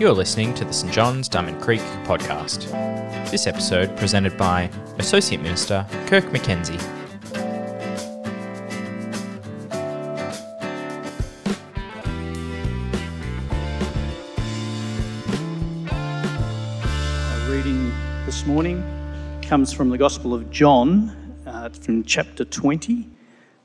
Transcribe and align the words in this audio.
You're 0.00 0.12
listening 0.12 0.52
to 0.54 0.64
the 0.64 0.72
St 0.72 0.92
John's 0.92 1.28
Diamond 1.28 1.62
Creek 1.62 1.80
podcast. 2.04 2.68
This 3.30 3.46
episode 3.46 3.96
presented 3.96 4.36
by 4.36 4.68
Associate 4.98 5.40
Minister 5.40 5.86
Kirk 6.06 6.24
McKenzie. 6.24 6.80
Our 17.30 17.48
reading 17.48 17.92
this 18.26 18.44
morning 18.44 18.82
comes 19.42 19.72
from 19.72 19.90
the 19.90 19.98
Gospel 19.98 20.34
of 20.34 20.50
John, 20.50 21.36
uh, 21.46 21.68
from 21.68 22.02
chapter 22.02 22.44
20, 22.44 23.08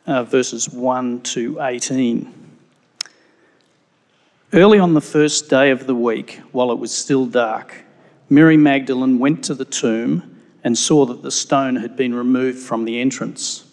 uh, 0.05 0.23
verses 0.23 0.69
1 0.69 1.21
to 1.21 1.59
18. 1.61 2.48
Early 4.51 4.79
on 4.79 4.95
the 4.95 5.01
first 5.01 5.47
day 5.47 5.69
of 5.69 5.85
the 5.85 5.93
week, 5.93 6.41
while 6.51 6.71
it 6.71 6.79
was 6.79 6.91
still 6.91 7.27
dark, 7.27 7.83
Mary 8.29 8.57
Magdalene 8.57 9.19
went 9.19 9.43
to 9.43 9.53
the 9.53 9.63
tomb 9.63 10.41
and 10.63 10.75
saw 10.75 11.05
that 11.05 11.21
the 11.21 11.29
stone 11.29 11.75
had 11.75 11.95
been 11.95 12.15
removed 12.15 12.57
from 12.57 12.83
the 12.83 12.99
entrance. 12.99 13.71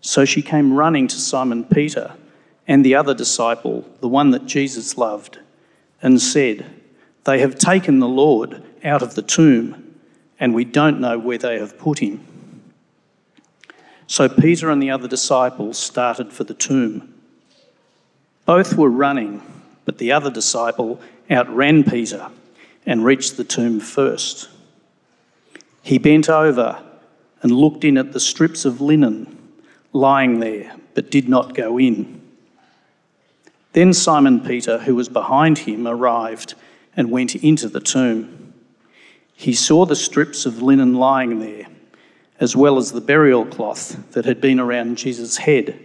So 0.00 0.24
she 0.24 0.40
came 0.40 0.72
running 0.72 1.08
to 1.08 1.16
Simon 1.16 1.64
Peter 1.64 2.12
and 2.68 2.84
the 2.84 2.94
other 2.94 3.12
disciple, 3.12 3.84
the 4.00 4.06
one 4.06 4.30
that 4.30 4.46
Jesus 4.46 4.96
loved, 4.96 5.40
and 6.00 6.22
said, 6.22 6.64
They 7.24 7.40
have 7.40 7.58
taken 7.58 7.98
the 7.98 8.06
Lord 8.06 8.62
out 8.84 9.02
of 9.02 9.16
the 9.16 9.22
tomb, 9.22 9.96
and 10.38 10.54
we 10.54 10.64
don't 10.64 11.00
know 11.00 11.18
where 11.18 11.38
they 11.38 11.58
have 11.58 11.76
put 11.76 11.98
him. 11.98 12.24
So 14.06 14.28
Peter 14.28 14.70
and 14.70 14.80
the 14.80 14.90
other 14.92 15.08
disciple 15.08 15.74
started 15.74 16.32
for 16.32 16.44
the 16.44 16.54
tomb. 16.54 17.14
Both 18.46 18.76
were 18.76 18.88
running 18.88 19.42
but 19.84 19.98
the 19.98 20.12
other 20.12 20.30
disciple 20.30 21.00
outran 21.30 21.84
Peter 21.84 22.30
and 22.86 23.04
reached 23.04 23.36
the 23.36 23.44
tomb 23.44 23.80
first. 23.80 24.48
He 25.82 25.98
bent 25.98 26.28
over 26.28 26.82
and 27.42 27.52
looked 27.52 27.84
in 27.84 27.98
at 27.98 28.12
the 28.12 28.20
strips 28.20 28.64
of 28.64 28.80
linen 28.80 29.38
lying 29.92 30.40
there, 30.40 30.74
but 30.94 31.10
did 31.10 31.28
not 31.28 31.54
go 31.54 31.78
in. 31.78 32.20
Then 33.72 33.92
Simon 33.92 34.40
Peter, 34.40 34.78
who 34.78 34.94
was 34.94 35.08
behind 35.08 35.58
him, 35.58 35.86
arrived 35.86 36.54
and 36.96 37.10
went 37.10 37.34
into 37.36 37.68
the 37.68 37.80
tomb. 37.80 38.52
He 39.34 39.54
saw 39.54 39.86
the 39.86 39.96
strips 39.96 40.46
of 40.46 40.62
linen 40.62 40.94
lying 40.94 41.40
there, 41.40 41.66
as 42.38 42.54
well 42.54 42.76
as 42.76 42.92
the 42.92 43.00
burial 43.00 43.46
cloth 43.46 44.12
that 44.12 44.24
had 44.24 44.40
been 44.40 44.60
around 44.60 44.98
Jesus' 44.98 45.38
head. 45.38 45.78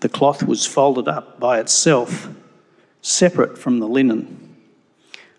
The 0.00 0.08
cloth 0.08 0.42
was 0.42 0.66
folded 0.66 1.08
up 1.08 1.40
by 1.40 1.60
itself 1.60 2.28
separate 3.02 3.58
from 3.58 3.80
the 3.80 3.88
linen. 3.88 4.56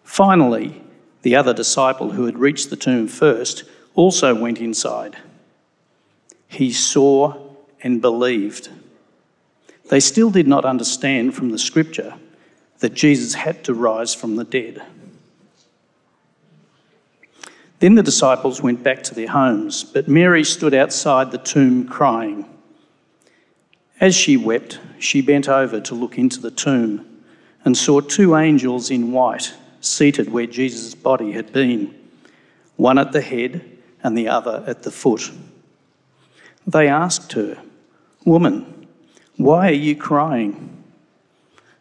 Finally, 0.03 0.81
the 1.23 1.35
other 1.35 1.53
disciple 1.53 2.11
who 2.11 2.25
had 2.25 2.37
reached 2.37 2.69
the 2.69 2.75
tomb 2.75 3.07
first 3.07 3.63
also 3.95 4.35
went 4.35 4.59
inside. 4.59 5.17
He 6.47 6.71
saw 6.71 7.35
and 7.81 8.01
believed. 8.01 8.69
They 9.89 9.99
still 9.99 10.29
did 10.29 10.47
not 10.47 10.65
understand 10.65 11.33
from 11.33 11.49
the 11.49 11.57
scripture 11.57 12.15
that 12.79 12.93
Jesus 12.93 13.33
had 13.33 13.63
to 13.63 13.73
rise 13.73 14.13
from 14.13 14.35
the 14.35 14.43
dead. 14.43 14.81
Then 17.79 17.95
the 17.95 18.03
disciples 18.03 18.61
went 18.61 18.83
back 18.83 19.03
to 19.03 19.15
their 19.15 19.27
homes, 19.27 19.83
but 19.83 20.07
Mary 20.07 20.43
stood 20.43 20.73
outside 20.73 21.31
the 21.31 21.37
tomb 21.37 21.87
crying. 21.87 22.45
As 23.99 24.15
she 24.15 24.37
wept, 24.37 24.79
she 24.99 25.21
bent 25.21 25.47
over 25.47 25.79
to 25.81 25.95
look 25.95 26.17
into 26.17 26.39
the 26.39 26.51
tomb 26.51 27.12
and 27.65 27.77
saw 27.77 27.99
two 27.99 28.35
angels 28.35 28.89
in 28.89 29.11
white 29.11 29.53
seated 29.81 30.31
where 30.31 30.47
Jesus' 30.47 30.95
body 30.95 31.31
had 31.31 31.51
been, 31.51 31.93
one 32.75 32.97
at 32.97 33.11
the 33.11 33.21
head 33.21 33.63
and 34.01 34.17
the 34.17 34.27
other 34.27 34.63
at 34.67 34.83
the 34.83 34.91
foot. 34.91 35.31
They 36.65 36.87
asked 36.87 37.33
her, 37.33 37.61
Woman, 38.25 38.87
why 39.37 39.69
are 39.69 39.73
you 39.73 39.95
crying? 39.95 40.83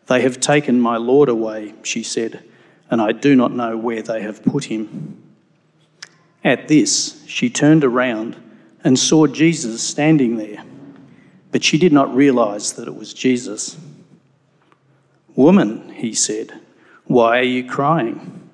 They 0.06 0.22
have 0.22 0.40
taken 0.40 0.80
my 0.80 0.96
Lord 0.96 1.28
away, 1.28 1.74
she 1.82 2.02
said, 2.02 2.42
and 2.90 3.00
I 3.00 3.12
do 3.12 3.36
not 3.36 3.52
know 3.52 3.76
where 3.76 4.02
they 4.02 4.22
have 4.22 4.44
put 4.44 4.64
him. 4.64 5.22
At 6.44 6.68
this, 6.68 7.24
she 7.26 7.48
turned 7.48 7.84
around 7.84 8.36
and 8.82 8.98
saw 8.98 9.26
Jesus 9.26 9.82
standing 9.82 10.36
there, 10.36 10.64
but 11.52 11.62
she 11.62 11.78
did 11.78 11.92
not 11.92 12.14
realize 12.14 12.72
that 12.72 12.88
it 12.88 12.96
was 12.96 13.14
Jesus. 13.14 13.78
Woman, 15.34 15.91
he 15.93 16.15
said, 16.15 16.60
why 17.04 17.38
are 17.38 17.43
you 17.43 17.65
crying? 17.65 18.48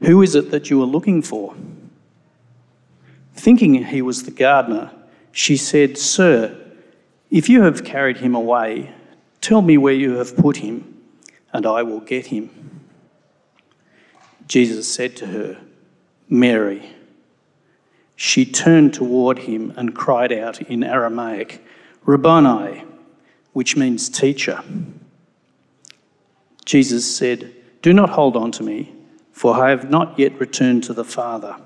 Who 0.00 0.22
is 0.22 0.34
it 0.34 0.50
that 0.50 0.70
you 0.70 0.82
are 0.82 0.86
looking 0.86 1.22
for? 1.22 1.54
Thinking 3.34 3.84
he 3.84 4.02
was 4.02 4.22
the 4.22 4.30
gardener, 4.30 4.90
she 5.32 5.56
said, 5.56 5.98
Sir, 5.98 6.56
if 7.30 7.48
you 7.48 7.62
have 7.62 7.84
carried 7.84 8.18
him 8.18 8.34
away, 8.34 8.94
tell 9.40 9.60
me 9.60 9.76
where 9.76 9.94
you 9.94 10.16
have 10.16 10.36
put 10.36 10.58
him, 10.58 11.02
and 11.52 11.66
I 11.66 11.82
will 11.82 12.00
get 12.00 12.26
him. 12.26 12.48
Jesus 14.46 14.92
said 14.92 15.16
to 15.16 15.26
her, 15.26 15.58
Mary. 16.28 16.90
She 18.16 18.44
turned 18.44 18.94
toward 18.94 19.40
him 19.40 19.72
and 19.76 19.94
cried 19.94 20.32
out 20.32 20.62
in 20.62 20.84
Aramaic, 20.84 21.62
Rabboni, 22.04 22.84
which 23.52 23.76
means 23.76 24.08
teacher. 24.08 24.62
Jesus 26.64 27.16
said, 27.16 27.52
Do 27.82 27.92
not 27.92 28.10
hold 28.10 28.36
on 28.36 28.52
to 28.52 28.62
me, 28.62 28.94
for 29.32 29.54
I 29.54 29.70
have 29.70 29.90
not 29.90 30.18
yet 30.18 30.38
returned 30.38 30.84
to 30.84 30.92
the 30.92 31.04
Father. 31.04 31.56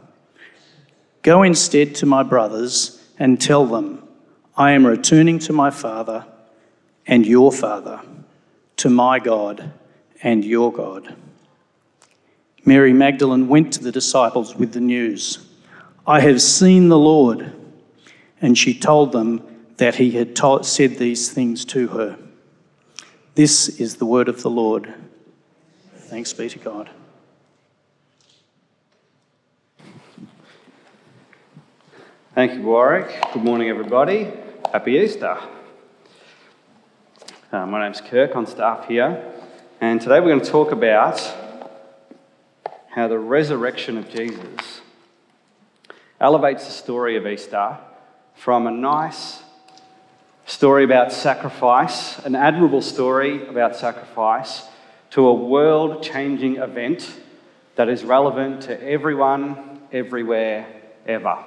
Go 1.23 1.43
instead 1.43 1.95
to 1.97 2.07
my 2.07 2.23
brothers 2.23 3.03
and 3.19 3.41
tell 3.41 3.67
them, 3.67 4.03
I 4.57 4.73
am 4.73 4.87
returning 4.87 5.39
to 5.41 5.53
my 5.53 5.71
Father 5.71 6.27
and 7.07 7.27
your 7.27 7.53
Father, 7.53 8.01
to 8.79 8.91
my 8.91 9.19
God 9.19 9.73
and 10.23 10.45
your 10.45 10.73
God. 10.73 11.15
Mary 12.65 12.93
Magdalene 12.93 13.49
went 13.49 13.73
to 13.75 13.83
the 13.83 13.93
disciples 13.93 14.55
with 14.55 14.73
the 14.73 14.81
news 14.81 15.49
I 16.09 16.21
have 16.21 16.41
seen 16.41 16.89
the 16.89 16.99
Lord. 16.99 17.53
And 18.41 18.57
she 18.57 18.73
told 18.73 19.13
them 19.13 19.43
that 19.77 19.97
he 19.97 20.13
had 20.13 20.37
said 20.65 20.97
these 20.97 21.31
things 21.31 21.67
to 21.67 21.89
her. 21.89 22.19
This 23.39 23.69
is 23.69 23.95
the 23.95 24.05
word 24.05 24.29
of 24.29 24.43
the 24.43 24.51
Lord. 24.51 24.93
Thanks 25.95 26.33
be 26.33 26.49
to 26.49 26.59
God. 26.59 26.91
Thank 32.35 32.55
you, 32.55 32.63
Warwick. 32.63 33.17
Good 33.33 33.45
morning, 33.45 33.69
everybody. 33.69 34.33
Happy 34.73 34.95
Easter. 34.95 35.39
Uh, 37.53 37.65
my 37.65 37.85
name's 37.85 38.01
Kirk, 38.01 38.35
on 38.35 38.45
staff 38.45 38.89
here, 38.89 39.33
and 39.81 40.01
today 40.01 40.19
we're 40.19 40.35
going 40.35 40.41
to 40.41 40.51
talk 40.51 40.73
about 40.73 41.21
how 42.89 43.07
the 43.07 43.21
resurrection 43.21 43.97
of 43.99 44.11
Jesus 44.11 44.81
elevates 46.21 46.65
the 46.67 46.73
story 46.73 47.17
of 47.17 47.25
Easter 47.25 47.79
from 48.35 48.67
a 48.67 48.73
nice 48.73 49.45
story 50.49 50.83
about 50.83 51.13
sacrifice, 51.13 52.19
an 52.21 52.35
admirable 52.35 52.81
story 52.81 53.47
about 53.49 53.77
sacrifice, 53.77 54.67
to 55.11 55.29
a 55.29 55.35
world 55.35 56.03
changing 56.03 56.57
event 56.57 57.21
that 57.77 57.91
is 57.91 58.03
relevant 58.03 58.63
to 58.63 58.83
everyone, 58.83 59.79
everywhere, 59.93 60.67
ever. 61.07 61.39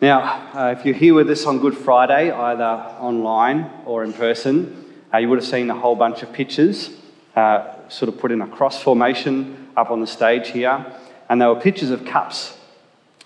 Now, 0.00 0.50
uh, 0.54 0.74
if 0.76 0.86
you're 0.86 0.94
here 0.94 1.12
with 1.12 1.30
us 1.30 1.44
on 1.44 1.58
Good 1.58 1.76
Friday, 1.76 2.30
either 2.30 2.64
online 2.64 3.70
or 3.84 4.02
in 4.02 4.14
person, 4.14 5.02
uh, 5.12 5.18
you 5.18 5.28
would 5.28 5.38
have 5.38 5.48
seen 5.48 5.68
a 5.68 5.78
whole 5.78 5.94
bunch 5.94 6.22
of 6.22 6.32
pictures 6.32 6.90
uh, 7.36 7.88
sort 7.90 8.08
of 8.08 8.18
put 8.18 8.32
in 8.32 8.40
a 8.40 8.48
cross 8.48 8.82
formation 8.82 9.68
up 9.76 9.90
on 9.90 10.00
the 10.00 10.06
stage 10.06 10.48
here. 10.48 10.86
And 11.28 11.42
they 11.42 11.46
were 11.46 11.60
pictures 11.60 11.90
of 11.90 12.06
cups, 12.06 12.56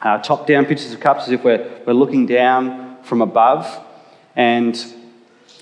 uh, 0.02 0.18
top 0.18 0.48
down 0.48 0.66
pictures 0.66 0.92
of 0.92 0.98
cups 0.98 1.26
as 1.26 1.30
if 1.30 1.44
we're, 1.44 1.82
we're 1.86 1.92
looking 1.92 2.26
down 2.26 2.87
from 3.08 3.22
above, 3.22 3.66
and 4.36 4.76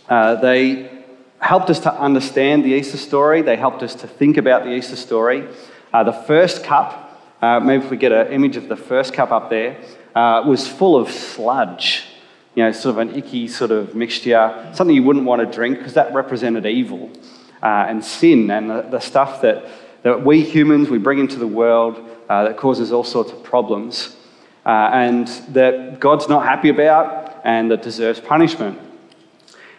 uh, 0.08 0.34
they 0.36 0.90
helped 1.38 1.70
us 1.70 1.80
to 1.80 1.94
understand 1.94 2.64
the 2.64 2.72
Easter 2.72 2.96
story. 2.96 3.42
They 3.42 3.56
helped 3.56 3.82
us 3.82 3.94
to 3.96 4.08
think 4.08 4.36
about 4.36 4.64
the 4.64 4.72
Easter 4.72 4.96
story. 4.96 5.46
Uh, 5.92 6.02
the 6.04 6.12
first 6.12 6.64
cup, 6.64 7.22
uh, 7.40 7.60
maybe 7.60 7.84
if 7.84 7.90
we 7.90 7.96
get 7.96 8.12
an 8.12 8.32
image 8.32 8.56
of 8.56 8.68
the 8.68 8.76
first 8.76 9.14
cup 9.14 9.30
up 9.30 9.48
there, 9.50 9.78
uh, 10.14 10.42
was 10.46 10.66
full 10.66 10.96
of 10.96 11.10
sludge. 11.10 12.04
You 12.54 12.64
know, 12.64 12.72
sort 12.72 12.94
of 12.94 12.98
an 12.98 13.14
icky 13.14 13.48
sort 13.48 13.70
of 13.70 13.94
mixture, 13.94 14.70
something 14.74 14.96
you 14.96 15.02
wouldn't 15.02 15.26
want 15.26 15.40
to 15.40 15.54
drink 15.54 15.78
because 15.78 15.94
that 15.94 16.14
represented 16.14 16.64
evil 16.66 17.10
uh, 17.62 17.86
and 17.88 18.02
sin 18.04 18.50
and 18.50 18.70
the, 18.70 18.82
the, 18.82 19.00
stuff 19.00 19.42
that, 19.42 19.66
that 20.02 20.24
we 20.24 20.40
humans 20.40 20.88
we 20.88 20.96
bring 20.96 21.18
into 21.18 21.38
the 21.38 21.46
world 21.46 22.02
uh, 22.30 22.44
that 22.44 22.56
causes 22.56 22.92
all 22.92 23.04
sorts 23.04 23.30
of 23.30 23.42
problems 23.42 24.16
and 24.64 25.28
that 25.50 26.00
God's 26.00 26.28
not 26.28 26.44
happy 26.44 26.70
about 26.70 27.35
and 27.46 27.70
that 27.70 27.80
deserves 27.80 28.18
punishment. 28.20 28.76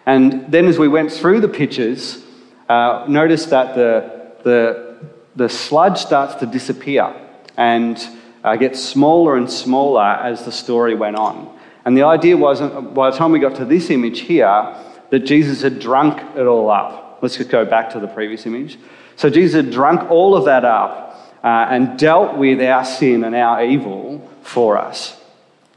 And 0.05 0.49
then 0.49 0.67
as 0.67 0.79
we 0.79 0.87
went 0.87 1.11
through 1.11 1.41
the 1.41 1.49
pictures, 1.49 2.23
uh, 2.69 3.05
noticed 3.09 3.49
that 3.49 3.75
the, 3.75 4.31
the, 4.43 4.95
the 5.35 5.49
sludge 5.49 5.99
starts 5.99 6.35
to 6.35 6.45
disappear 6.45 7.13
and 7.57 8.01
uh, 8.43 8.55
gets 8.55 8.81
smaller 8.81 9.35
and 9.35 9.51
smaller 9.51 10.01
as 10.01 10.45
the 10.45 10.51
story 10.51 10.95
went 10.95 11.17
on. 11.17 11.53
And 11.83 11.97
the 11.97 12.03
idea 12.03 12.37
was, 12.37 12.61
uh, 12.61 12.79
by 12.79 13.11
the 13.11 13.17
time 13.17 13.33
we 13.33 13.39
got 13.39 13.55
to 13.57 13.65
this 13.65 13.89
image 13.89 14.21
here, 14.21 14.75
that 15.09 15.19
Jesus 15.19 15.61
had 15.61 15.79
drunk 15.79 16.21
it 16.37 16.45
all 16.45 16.69
up. 16.69 17.19
Let's 17.21 17.35
just 17.35 17.49
go 17.49 17.65
back 17.65 17.89
to 17.91 17.99
the 17.99 18.07
previous 18.07 18.45
image. 18.45 18.79
So 19.17 19.29
Jesus 19.29 19.55
had 19.55 19.73
drunk 19.73 20.09
all 20.09 20.37
of 20.37 20.45
that 20.45 20.63
up 20.63 21.35
uh, 21.43 21.67
and 21.69 21.99
dealt 21.99 22.37
with 22.37 22.61
our 22.61 22.85
sin 22.85 23.25
and 23.25 23.35
our 23.35 23.65
evil 23.65 24.25
for 24.41 24.77
us. 24.77 25.19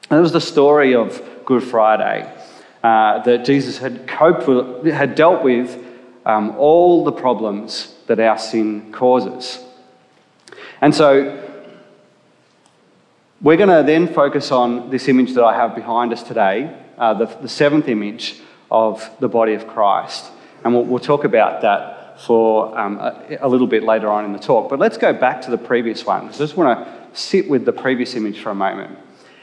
That 0.09 0.21
was 0.21 0.33
the 0.33 0.41
story 0.41 0.95
of 0.95 1.21
Good 1.50 1.64
Friday, 1.64 2.32
uh, 2.85 3.25
that 3.25 3.44
Jesus 3.44 3.79
had 3.79 4.06
coped 4.06 4.47
with, 4.47 4.87
had 4.87 5.17
dealt 5.17 5.43
with 5.43 5.85
um, 6.25 6.55
all 6.56 7.02
the 7.02 7.11
problems 7.11 7.93
that 8.06 8.20
our 8.20 8.38
sin 8.38 8.93
causes. 8.93 9.58
And 10.81 10.94
so 10.94 11.44
we're 13.41 13.56
going 13.56 13.69
to 13.69 13.82
then 13.82 14.06
focus 14.06 14.52
on 14.52 14.91
this 14.91 15.08
image 15.08 15.35
that 15.35 15.43
I 15.43 15.56
have 15.56 15.75
behind 15.75 16.12
us 16.12 16.23
today, 16.23 16.73
uh, 16.97 17.14
the, 17.14 17.26
the, 17.26 17.49
seventh 17.49 17.88
image 17.88 18.37
of 18.70 19.11
the 19.19 19.29
body 19.29 19.55
of 19.55 19.67
Christ. 19.67 20.31
And 20.62 20.73
we'll, 20.73 20.85
we'll 20.85 21.00
talk 21.00 21.25
about 21.25 21.62
that 21.62 22.20
for 22.20 22.79
um, 22.79 22.99
a, 22.99 23.38
a, 23.41 23.49
little 23.49 23.67
bit 23.67 23.82
later 23.82 24.08
on 24.08 24.25
in 24.25 24.32
the 24.32 24.38
talk. 24.38 24.69
But 24.69 24.79
let's 24.79 24.99
go 24.99 25.12
back 25.12 25.43
to 25.43 25.50
the 25.50 25.58
previous 25.58 26.06
one. 26.06 26.29
I 26.29 26.31
just 26.31 26.56
want 26.56 26.79
to 26.79 27.20
sit 27.20 27.50
with 27.50 27.64
the 27.64 27.73
previous 27.73 28.14
image 28.14 28.38
for 28.38 28.50
a 28.50 28.55
moment. 28.55 28.96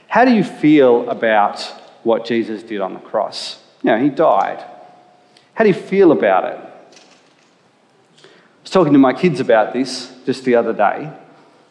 How 0.08 0.24
do 0.24 0.34
you 0.34 0.46
feel 0.46 1.10
about 1.10 1.77
what 2.08 2.26
Jesus 2.26 2.64
did 2.64 2.80
on 2.80 2.94
the 2.94 3.02
cross? 3.02 3.62
You 3.84 3.92
know, 3.92 4.00
he 4.00 4.10
died. 4.10 4.64
How 5.54 5.66
do 5.66 5.70
you 5.70 5.76
feel 5.76 6.14
about 6.14 6.46
it? 6.46 6.58
I 6.58 8.28
was 8.64 8.72
talking 8.72 8.94
to 8.94 9.00
my 9.00 9.14
kids 9.14 9.42
about 9.42 9.74
this 9.74 10.14
just 10.26 10.46
the 10.46 10.56
other 10.56 10.72
day. 10.72 11.12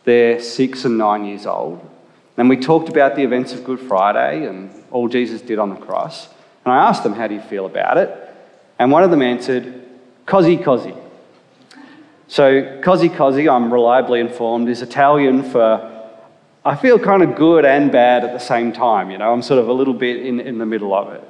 They're 0.04 0.38
six 0.38 0.84
and 0.84 0.98
nine 0.98 1.24
years 1.24 1.46
old. 1.46 1.88
And 2.36 2.50
we 2.50 2.58
talked 2.58 2.90
about 2.90 3.16
the 3.16 3.22
events 3.22 3.54
of 3.54 3.64
Good 3.64 3.80
Friday 3.80 4.46
and 4.46 4.70
all 4.90 5.08
Jesus 5.08 5.40
did 5.40 5.58
on 5.58 5.70
the 5.70 5.76
cross. 5.76 6.28
And 6.66 6.72
I 6.72 6.86
asked 6.86 7.02
them, 7.02 7.14
How 7.14 7.26
do 7.26 7.34
you 7.34 7.40
feel 7.40 7.64
about 7.64 7.96
it? 7.96 8.10
And 8.78 8.92
one 8.92 9.02
of 9.02 9.10
them 9.10 9.22
answered, 9.22 9.82
Cosy, 10.26 10.58
cosy. 10.58 10.94
So, 12.28 12.80
cosy, 12.82 13.08
cosy, 13.08 13.48
I'm 13.48 13.72
reliably 13.72 14.20
informed, 14.20 14.68
is 14.68 14.82
Italian 14.82 15.44
for 15.44 15.95
I 16.66 16.74
feel 16.74 16.98
kind 16.98 17.22
of 17.22 17.36
good 17.36 17.64
and 17.64 17.92
bad 17.92 18.24
at 18.24 18.32
the 18.32 18.40
same 18.40 18.72
time. 18.72 19.12
You 19.12 19.18
know, 19.18 19.32
I'm 19.32 19.40
sort 19.40 19.60
of 19.60 19.68
a 19.68 19.72
little 19.72 19.94
bit 19.94 20.26
in, 20.26 20.40
in 20.40 20.58
the 20.58 20.66
middle 20.66 20.92
of 20.92 21.12
it. 21.12 21.22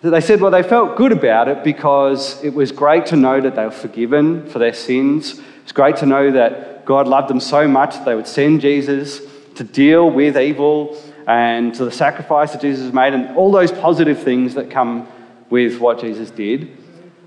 They 0.00 0.22
said, 0.22 0.40
well, 0.40 0.50
they 0.50 0.62
felt 0.62 0.96
good 0.96 1.12
about 1.12 1.48
it 1.48 1.62
because 1.62 2.42
it 2.42 2.54
was 2.54 2.72
great 2.72 3.04
to 3.06 3.16
know 3.16 3.38
that 3.42 3.54
they 3.54 3.66
were 3.66 3.70
forgiven 3.70 4.48
for 4.48 4.58
their 4.58 4.72
sins. 4.72 5.38
It's 5.62 5.72
great 5.72 5.96
to 5.96 6.06
know 6.06 6.30
that 6.30 6.86
God 6.86 7.06
loved 7.06 7.28
them 7.28 7.38
so 7.38 7.68
much 7.68 7.92
that 7.96 8.06
they 8.06 8.14
would 8.14 8.26
send 8.26 8.62
Jesus 8.62 9.20
to 9.56 9.62
deal 9.62 10.10
with 10.10 10.38
evil 10.38 10.98
and 11.26 11.74
to 11.74 11.84
the 11.84 11.92
sacrifice 11.92 12.52
that 12.52 12.62
Jesus 12.62 12.94
made 12.94 13.12
and 13.12 13.36
all 13.36 13.52
those 13.52 13.70
positive 13.70 14.22
things 14.22 14.54
that 14.54 14.70
come 14.70 15.06
with 15.50 15.78
what 15.80 16.00
Jesus 16.00 16.30
did. 16.30 16.78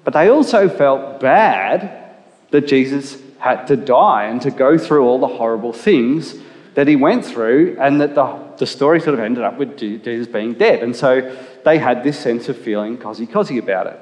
But 0.03 0.15
they 0.15 0.29
also 0.29 0.67
felt 0.67 1.19
bad 1.19 2.15
that 2.49 2.65
Jesus 2.65 3.21
had 3.37 3.67
to 3.67 3.75
die 3.75 4.23
and 4.23 4.41
to 4.41 4.49
go 4.49 4.79
through 4.79 5.05
all 5.05 5.19
the 5.19 5.27
horrible 5.27 5.73
things 5.73 6.33
that 6.75 6.87
he 6.87 6.95
went 6.95 7.25
through, 7.25 7.77
and 7.79 8.01
that 8.01 8.15
the, 8.15 8.39
the 8.57 8.65
story 8.65 8.99
sort 8.99 9.13
of 9.13 9.19
ended 9.19 9.43
up 9.43 9.57
with 9.57 9.77
Jesus 9.77 10.27
being 10.27 10.53
dead. 10.53 10.81
And 10.81 10.95
so 10.95 11.35
they 11.63 11.77
had 11.77 12.03
this 12.03 12.19
sense 12.19 12.49
of 12.49 12.57
feeling 12.57 12.97
cosy 12.97 13.27
cosy 13.27 13.57
about 13.57 13.87
it. 13.87 13.99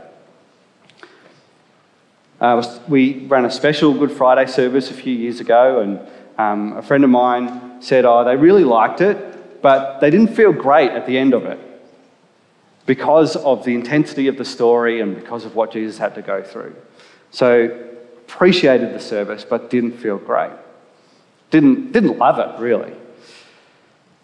Uh, 2.40 2.80
we 2.88 3.28
ran 3.28 3.46
a 3.46 3.52
special 3.52 3.94
Good 3.94 4.12
Friday 4.12 4.50
service 4.50 4.90
a 4.90 4.96
few 4.96 5.14
years 5.14 5.40
ago, 5.40 5.80
and 5.80 6.00
um, 6.40 6.78
a 6.78 6.82
friend 6.82 7.04
of 7.04 7.10
mine 7.10 7.82
said, 7.82 8.04
Oh, 8.04 8.24
they 8.24 8.36
really 8.36 8.64
liked 8.64 9.02
it, 9.02 9.62
but 9.62 10.00
they 10.00 10.10
didn't 10.10 10.36
feel 10.36 10.52
great 10.52 10.90
at 10.92 11.06
the 11.06 11.18
end 11.18 11.34
of 11.34 11.46
it 11.46 11.60
because 12.88 13.36
of 13.36 13.64
the 13.64 13.76
intensity 13.76 14.28
of 14.28 14.38
the 14.38 14.46
story 14.46 15.02
and 15.02 15.16
because 15.16 15.46
of 15.46 15.56
what 15.56 15.72
Jesus 15.72 16.00
had 16.00 16.16
to 16.16 16.22
go 16.22 16.42
through. 16.42 16.76
So, 17.30 17.66
appreciated 18.26 18.94
the 18.94 19.00
service, 19.00 19.46
but 19.48 19.70
didn't 19.70 19.98
feel 19.98 20.18
great. 20.18 20.52
Didn't, 21.51 21.92
didn't 21.92 22.18
love 22.18 22.39
it, 22.39 22.59
really. 22.59 22.94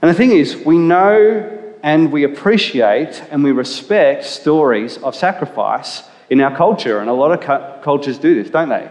And 0.02 0.10
the 0.10 0.14
thing 0.14 0.32
is, 0.32 0.56
we 0.56 0.78
know 0.78 1.54
and 1.84 2.12
we 2.12 2.24
appreciate 2.24 3.22
and 3.30 3.44
we 3.44 3.52
respect 3.52 4.24
stories 4.24 4.98
of 4.98 5.16
sacrifice 5.16 6.04
in 6.30 6.42
our 6.42 6.56
culture, 6.56 7.00
and 7.00 7.10
a 7.10 7.14
lot 7.14 7.32
of 7.32 7.82
cultures 7.84 8.18
do 8.18 8.42
this, 8.42 8.52
don't 8.52 8.70
they? 8.70 8.90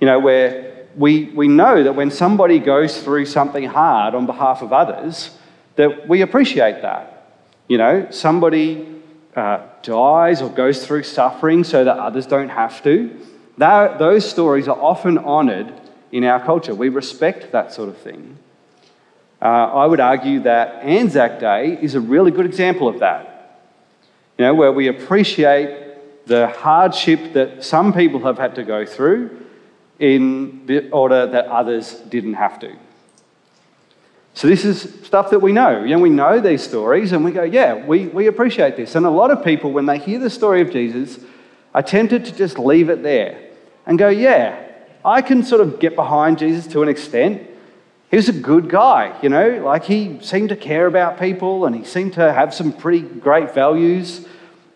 You 0.00 0.06
know, 0.06 0.18
where 0.18 0.86
we, 0.96 1.24
we 1.30 1.48
know 1.48 1.82
that 1.82 1.94
when 1.94 2.10
somebody 2.10 2.58
goes 2.58 3.02
through 3.02 3.26
something 3.26 3.64
hard 3.64 4.14
on 4.14 4.26
behalf 4.26 4.62
of 4.62 4.72
others, 4.72 5.30
that 5.76 6.08
we 6.08 6.22
appreciate 6.22 6.82
that. 6.82 7.32
You 7.68 7.78
know, 7.78 8.08
somebody 8.10 9.00
uh, 9.34 9.60
dies 9.82 10.42
or 10.42 10.50
goes 10.50 10.86
through 10.86 11.04
suffering 11.04 11.64
so 11.64 11.84
that 11.84 11.98
others 11.98 12.26
don't 12.26 12.48
have 12.48 12.82
to. 12.82 13.16
That, 13.58 13.98
those 13.98 14.28
stories 14.28 14.68
are 14.68 14.78
often 14.78 15.18
honoured 15.18 15.72
in 16.12 16.24
our 16.24 16.44
culture. 16.44 16.74
We 16.74 16.88
respect 16.88 17.52
that 17.52 17.72
sort 17.72 17.88
of 17.88 17.98
thing. 17.98 18.38
Uh, 19.40 19.44
I 19.44 19.86
would 19.86 20.00
argue 20.00 20.40
that 20.40 20.82
Anzac 20.82 21.38
Day 21.38 21.78
is 21.80 21.94
a 21.94 22.00
really 22.00 22.30
good 22.30 22.46
example 22.46 22.88
of 22.88 23.00
that. 23.00 23.60
You 24.36 24.46
know, 24.46 24.54
where 24.54 24.72
we 24.72 24.88
appreciate 24.88 26.26
the 26.26 26.48
hardship 26.48 27.32
that 27.34 27.64
some 27.64 27.92
people 27.92 28.20
have 28.20 28.38
had 28.38 28.54
to 28.56 28.64
go 28.64 28.84
through 28.84 29.44
in 29.98 30.66
the 30.66 30.90
order 30.90 31.26
that 31.26 31.46
others 31.46 31.94
didn't 32.08 32.34
have 32.34 32.60
to. 32.60 32.76
So, 34.34 34.46
this 34.46 34.64
is 34.64 35.04
stuff 35.04 35.30
that 35.30 35.40
we 35.40 35.52
know. 35.52 35.82
You 35.82 35.96
know, 35.96 35.98
we 35.98 36.10
know 36.10 36.38
these 36.40 36.62
stories 36.62 37.10
and 37.10 37.24
we 37.24 37.32
go, 37.32 37.42
yeah, 37.42 37.74
we, 37.74 38.06
we 38.06 38.28
appreciate 38.28 38.76
this. 38.76 38.94
And 38.94 39.04
a 39.04 39.10
lot 39.10 39.32
of 39.32 39.42
people, 39.42 39.72
when 39.72 39.86
they 39.86 39.98
hear 39.98 40.20
the 40.20 40.30
story 40.30 40.60
of 40.60 40.70
Jesus, 40.70 41.18
are 41.74 41.82
tempted 41.82 42.24
to 42.26 42.32
just 42.32 42.58
leave 42.58 42.88
it 42.88 43.02
there 43.02 43.50
and 43.86 43.98
go, 43.98 44.08
yeah, 44.08 44.67
I 45.04 45.22
can 45.22 45.42
sort 45.42 45.60
of 45.60 45.80
get 45.80 45.94
behind 45.94 46.38
Jesus 46.38 46.66
to 46.68 46.82
an 46.82 46.88
extent. 46.88 47.42
He 48.10 48.16
was 48.16 48.28
a 48.28 48.32
good 48.32 48.68
guy, 48.70 49.16
you 49.22 49.28
know, 49.28 49.62
like 49.64 49.84
he 49.84 50.18
seemed 50.22 50.48
to 50.48 50.56
care 50.56 50.86
about 50.86 51.20
people 51.20 51.66
and 51.66 51.76
he 51.76 51.84
seemed 51.84 52.14
to 52.14 52.32
have 52.32 52.54
some 52.54 52.72
pretty 52.72 53.02
great 53.02 53.54
values. 53.54 54.26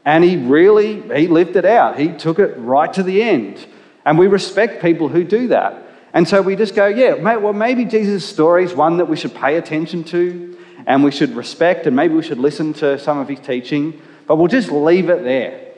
And 0.04 0.22
he 0.22 0.36
really, 0.36 1.00
he 1.18 1.28
lived 1.28 1.56
it 1.56 1.64
out. 1.64 1.98
He 1.98 2.08
took 2.08 2.38
it 2.38 2.54
right 2.58 2.92
to 2.92 3.02
the 3.02 3.22
end. 3.22 3.66
And 4.04 4.18
we 4.18 4.26
respect 4.26 4.82
people 4.82 5.08
who 5.08 5.24
do 5.24 5.48
that. 5.48 5.82
And 6.12 6.28
so 6.28 6.42
we 6.42 6.56
just 6.56 6.74
go, 6.74 6.88
yeah, 6.88 7.14
well, 7.14 7.54
maybe 7.54 7.84
Jesus' 7.84 8.28
story 8.28 8.64
is 8.64 8.74
one 8.74 8.98
that 8.98 9.06
we 9.06 9.16
should 9.16 9.34
pay 9.34 9.56
attention 9.56 10.04
to 10.04 10.58
and 10.86 11.02
we 11.02 11.10
should 11.10 11.34
respect 11.34 11.86
and 11.86 11.96
maybe 11.96 12.14
we 12.14 12.22
should 12.22 12.38
listen 12.38 12.74
to 12.74 12.98
some 12.98 13.18
of 13.18 13.28
his 13.28 13.40
teaching, 13.40 14.00
but 14.26 14.36
we'll 14.36 14.48
just 14.48 14.70
leave 14.70 15.08
it 15.08 15.22
there. 15.24 15.71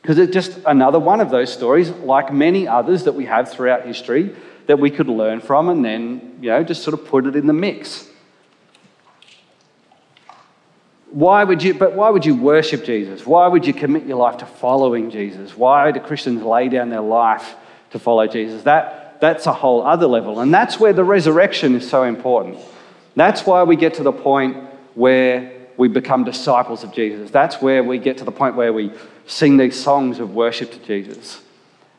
Because 0.00 0.18
it's 0.18 0.32
just 0.32 0.58
another 0.66 0.98
one 0.98 1.20
of 1.20 1.30
those 1.30 1.52
stories, 1.52 1.90
like 1.90 2.32
many 2.32 2.66
others 2.66 3.04
that 3.04 3.12
we 3.12 3.26
have 3.26 3.50
throughout 3.50 3.86
history, 3.86 4.34
that 4.66 4.78
we 4.78 4.90
could 4.90 5.08
learn 5.08 5.40
from 5.40 5.68
and 5.68 5.84
then, 5.84 6.38
you 6.40 6.48
know, 6.50 6.62
just 6.62 6.82
sort 6.82 6.94
of 6.94 7.06
put 7.06 7.26
it 7.26 7.36
in 7.36 7.46
the 7.46 7.52
mix. 7.52 8.08
Why 11.10 11.42
would 11.42 11.62
you, 11.62 11.74
but 11.74 11.94
why 11.94 12.08
would 12.08 12.24
you 12.24 12.36
worship 12.36 12.84
Jesus? 12.84 13.26
Why 13.26 13.48
would 13.48 13.66
you 13.66 13.74
commit 13.74 14.06
your 14.06 14.16
life 14.16 14.38
to 14.38 14.46
following 14.46 15.10
Jesus? 15.10 15.56
Why 15.56 15.90
do 15.90 15.98
Christians 15.98 16.42
lay 16.42 16.68
down 16.68 16.88
their 16.88 17.00
life 17.00 17.56
to 17.90 17.98
follow 17.98 18.26
Jesus? 18.28 18.62
That, 18.62 19.20
that's 19.20 19.46
a 19.46 19.52
whole 19.52 19.82
other 19.82 20.06
level. 20.06 20.40
And 20.40 20.54
that's 20.54 20.78
where 20.78 20.92
the 20.92 21.04
resurrection 21.04 21.74
is 21.74 21.88
so 21.88 22.04
important. 22.04 22.58
That's 23.16 23.44
why 23.44 23.64
we 23.64 23.74
get 23.74 23.94
to 23.94 24.04
the 24.04 24.12
point 24.12 24.56
where 24.94 25.59
we 25.80 25.88
become 25.88 26.24
disciples 26.24 26.84
of 26.84 26.92
Jesus. 26.92 27.30
That's 27.30 27.62
where 27.62 27.82
we 27.82 27.96
get 27.96 28.18
to 28.18 28.24
the 28.24 28.30
point 28.30 28.54
where 28.54 28.70
we 28.70 28.92
sing 29.26 29.56
these 29.56 29.82
songs 29.82 30.18
of 30.18 30.34
worship 30.34 30.70
to 30.72 30.78
Jesus. 30.80 31.40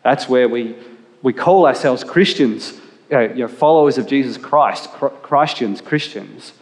That's 0.03 0.29
where 0.29 0.47
we, 0.47 0.75
we 1.23 1.33
call 1.33 1.65
ourselves 1.65 2.03
Christians, 2.03 2.79
you 3.09 3.29
know, 3.29 3.47
followers 3.47 3.97
of 3.97 4.05
Jesus 4.05 4.37
Christ, 4.37 4.87
Christians, 5.23 5.81
Christians, 5.81 6.53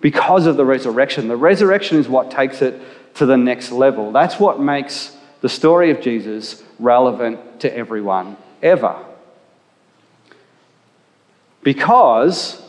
because 0.00 0.46
of 0.46 0.56
the 0.56 0.64
resurrection. 0.64 1.26
The 1.26 1.36
resurrection 1.36 1.98
is 1.98 2.08
what 2.08 2.30
takes 2.30 2.62
it 2.62 2.80
to 3.14 3.26
the 3.26 3.36
next 3.36 3.72
level. 3.72 4.12
That's 4.12 4.38
what 4.38 4.60
makes 4.60 5.16
the 5.40 5.48
story 5.48 5.90
of 5.90 6.00
Jesus 6.00 6.62
relevant 6.78 7.58
to 7.62 7.76
everyone, 7.76 8.36
ever. 8.62 9.04
Because 11.64 12.61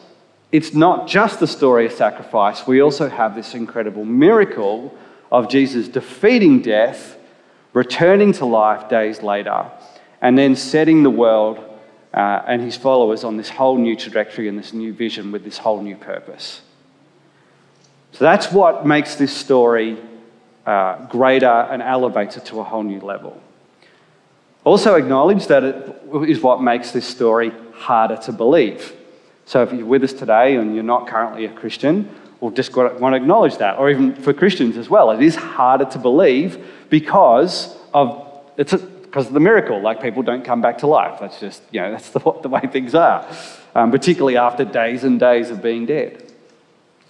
it's 0.54 0.76
not 0.76 1.08
just 1.08 1.40
the 1.40 1.48
story 1.48 1.88
of 1.88 1.92
sacrifice, 1.94 2.68
we 2.68 2.80
also 2.80 3.10
have 3.10 3.34
this 3.34 3.56
incredible 3.56 4.06
miracle 4.06 4.96
of 5.32 5.50
Jesus 5.50 5.88
defeating 5.88 6.62
death, 6.62 7.18
returning 7.74 8.34
to 8.34 8.46
life 8.46 8.88
days 8.88 9.24
later, 9.24 9.66
and 10.22 10.38
then 10.38 10.56
setting 10.56 11.02
the 11.02 11.10
world 11.10 11.58
uh, 12.14 12.44
and 12.46 12.62
his 12.62 12.78
followers 12.78 13.24
on 13.24 13.36
this 13.36 13.50
whole 13.50 13.80
new 13.80 13.96
trajectory 13.96 14.48
and 14.48 14.60
this 14.60 14.74
new 14.74 14.94
vision 14.94 15.32
with 15.32 15.44
this 15.44 15.58
whole 15.58 15.82
new 15.82 15.96
purpose. 15.96 16.62
So 18.12 18.24
that's 18.24 18.52
what 18.52 18.86
makes 18.86 19.16
this 19.16 19.36
story 19.36 19.98
uh, 20.68 21.08
greater 21.08 21.48
and 21.48 21.82
elevates 21.82 22.38
it 22.38 22.46
to 22.46 22.60
a 22.60 22.64
whole 22.64 22.84
new 22.84 23.00
level. 23.00 23.42
Also, 24.64 24.94
acknowledge 24.94 25.48
that 25.48 25.64
it 25.64 26.00
is 26.28 26.42
what 26.42 26.62
makes 26.62 26.92
this 26.92 27.08
story 27.08 27.52
harder 27.74 28.18
to 28.18 28.32
believe. 28.32 28.94
So, 29.46 29.64
if 29.64 29.74
you're 29.74 29.86
with 29.86 30.04
us 30.04 30.14
today 30.14 30.56
and 30.56 30.74
you're 30.74 30.84
not 30.84 31.08
currently 31.08 31.46
a 31.46 31.54
Christian, 31.54 32.10
we'll 32.40 32.52
just 32.52 32.76
want 32.76 33.00
to 33.00 33.16
acknowledge 33.16 33.58
that. 33.58 33.80
Or 33.80 33.90
even 33.90 34.16
for 34.16 34.34
Christians 34.34 34.78
as 34.78 34.90
well, 34.90 35.12
it 35.12 35.22
is 35.22 35.36
harder 35.36 35.86
to 35.86 36.00
believe 36.00 36.66
because 36.90 37.78
of 37.94 38.28
it's 38.58 38.74
a, 38.74 38.78
because 38.78 39.28
of 39.28 39.34
the 39.34 39.40
miracle. 39.40 39.82
Like 39.82 40.02
people 40.02 40.24
don't 40.24 40.44
come 40.44 40.62
back 40.62 40.80
to 40.80 40.88
life. 40.88 41.20
That's 41.20 41.40
just 41.40 41.62
you 41.72 41.82
know 41.82 41.92
that's 41.92 42.10
the, 42.16 42.20
the 42.42 42.50
way 42.50 42.62
things 42.72 42.96
are, 42.96 43.26
um, 43.76 43.92
particularly 43.92 44.38
after 44.38 44.66
days 44.66 45.04
and 45.04 45.20
days 45.20 45.50
of 45.50 45.62
being 45.62 45.86
dead. 45.86 46.32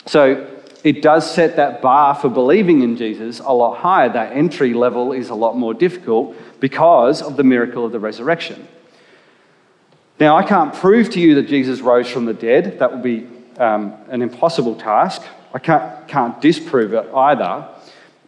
So 0.06 0.50
it 0.84 1.02
does 1.02 1.30
set 1.30 1.56
that 1.56 1.82
bar 1.82 2.14
for 2.14 2.30
believing 2.30 2.82
in 2.82 2.98
Jesus 2.98 3.40
a 3.40 3.54
lot 3.54 3.78
higher. 3.78 4.10
That 4.10 4.34
entry 4.34 4.74
level 4.74 5.14
is 5.14 5.30
a 5.30 5.36
lot 5.36 5.58
more 5.58 5.74
difficult 5.74 6.36
because 6.60 7.22
of 7.22 7.38
the 7.38 7.44
miracle 7.44 7.86
of 7.86 7.92
the 7.92 8.00
resurrection. 8.00 8.68
Now, 10.24 10.38
I 10.38 10.44
can't 10.44 10.74
prove 10.74 11.10
to 11.10 11.20
you 11.20 11.36
that 11.36 11.50
Jesus 11.50 11.82
rose 11.82 12.10
from 12.10 12.24
the 12.24 12.34
dead. 12.34 12.80
That 12.80 12.94
would 12.94 13.04
be 13.04 13.28
um, 13.58 13.94
an 14.08 14.22
impossible 14.22 14.74
task. 14.74 15.22
I 15.54 15.60
can't, 15.60 16.08
can't 16.08 16.40
disprove 16.40 16.94
it 16.94 17.14
either. 17.14 17.68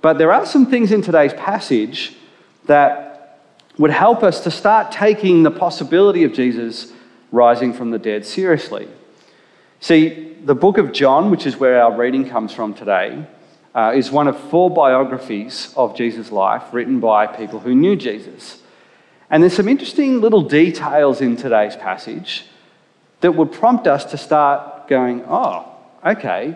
But 0.01 0.17
there 0.17 0.33
are 0.33 0.45
some 0.45 0.65
things 0.65 0.91
in 0.91 1.01
today's 1.01 1.31
passage 1.31 2.17
that 2.65 3.39
would 3.77 3.91
help 3.91 4.23
us 4.23 4.41
to 4.41 4.51
start 4.51 4.91
taking 4.91 5.43
the 5.43 5.51
possibility 5.51 6.25
of 6.25 6.33
Jesus 6.33 6.91
rising 7.31 7.71
from 7.71 7.91
the 7.91 7.97
dead 7.97 8.25
seriously. 8.25 8.89
See, 9.79 10.35
the 10.43 10.53
book 10.53 10.77
of 10.77 10.91
John, 10.91 11.31
which 11.31 11.45
is 11.45 11.55
where 11.55 11.81
our 11.81 11.95
reading 11.95 12.27
comes 12.27 12.51
from 12.51 12.73
today, 12.73 13.25
uh, 13.73 13.93
is 13.95 14.11
one 14.11 14.27
of 14.27 14.37
four 14.49 14.69
biographies 14.69 15.73
of 15.77 15.95
Jesus' 15.95 16.29
life 16.29 16.73
written 16.73 16.99
by 16.99 17.25
people 17.25 17.61
who 17.61 17.73
knew 17.73 17.95
Jesus. 17.95 18.61
And 19.29 19.41
there's 19.41 19.55
some 19.55 19.67
interesting 19.67 20.21
little 20.21 20.41
details 20.41 21.21
in 21.21 21.35
today's 21.35 21.75
passage 21.75 22.45
that 23.21 23.33
would 23.33 23.51
prompt 23.51 23.87
us 23.87 24.05
to 24.05 24.17
start 24.17 24.87
going, 24.87 25.23
oh, 25.27 25.71
okay, 26.05 26.55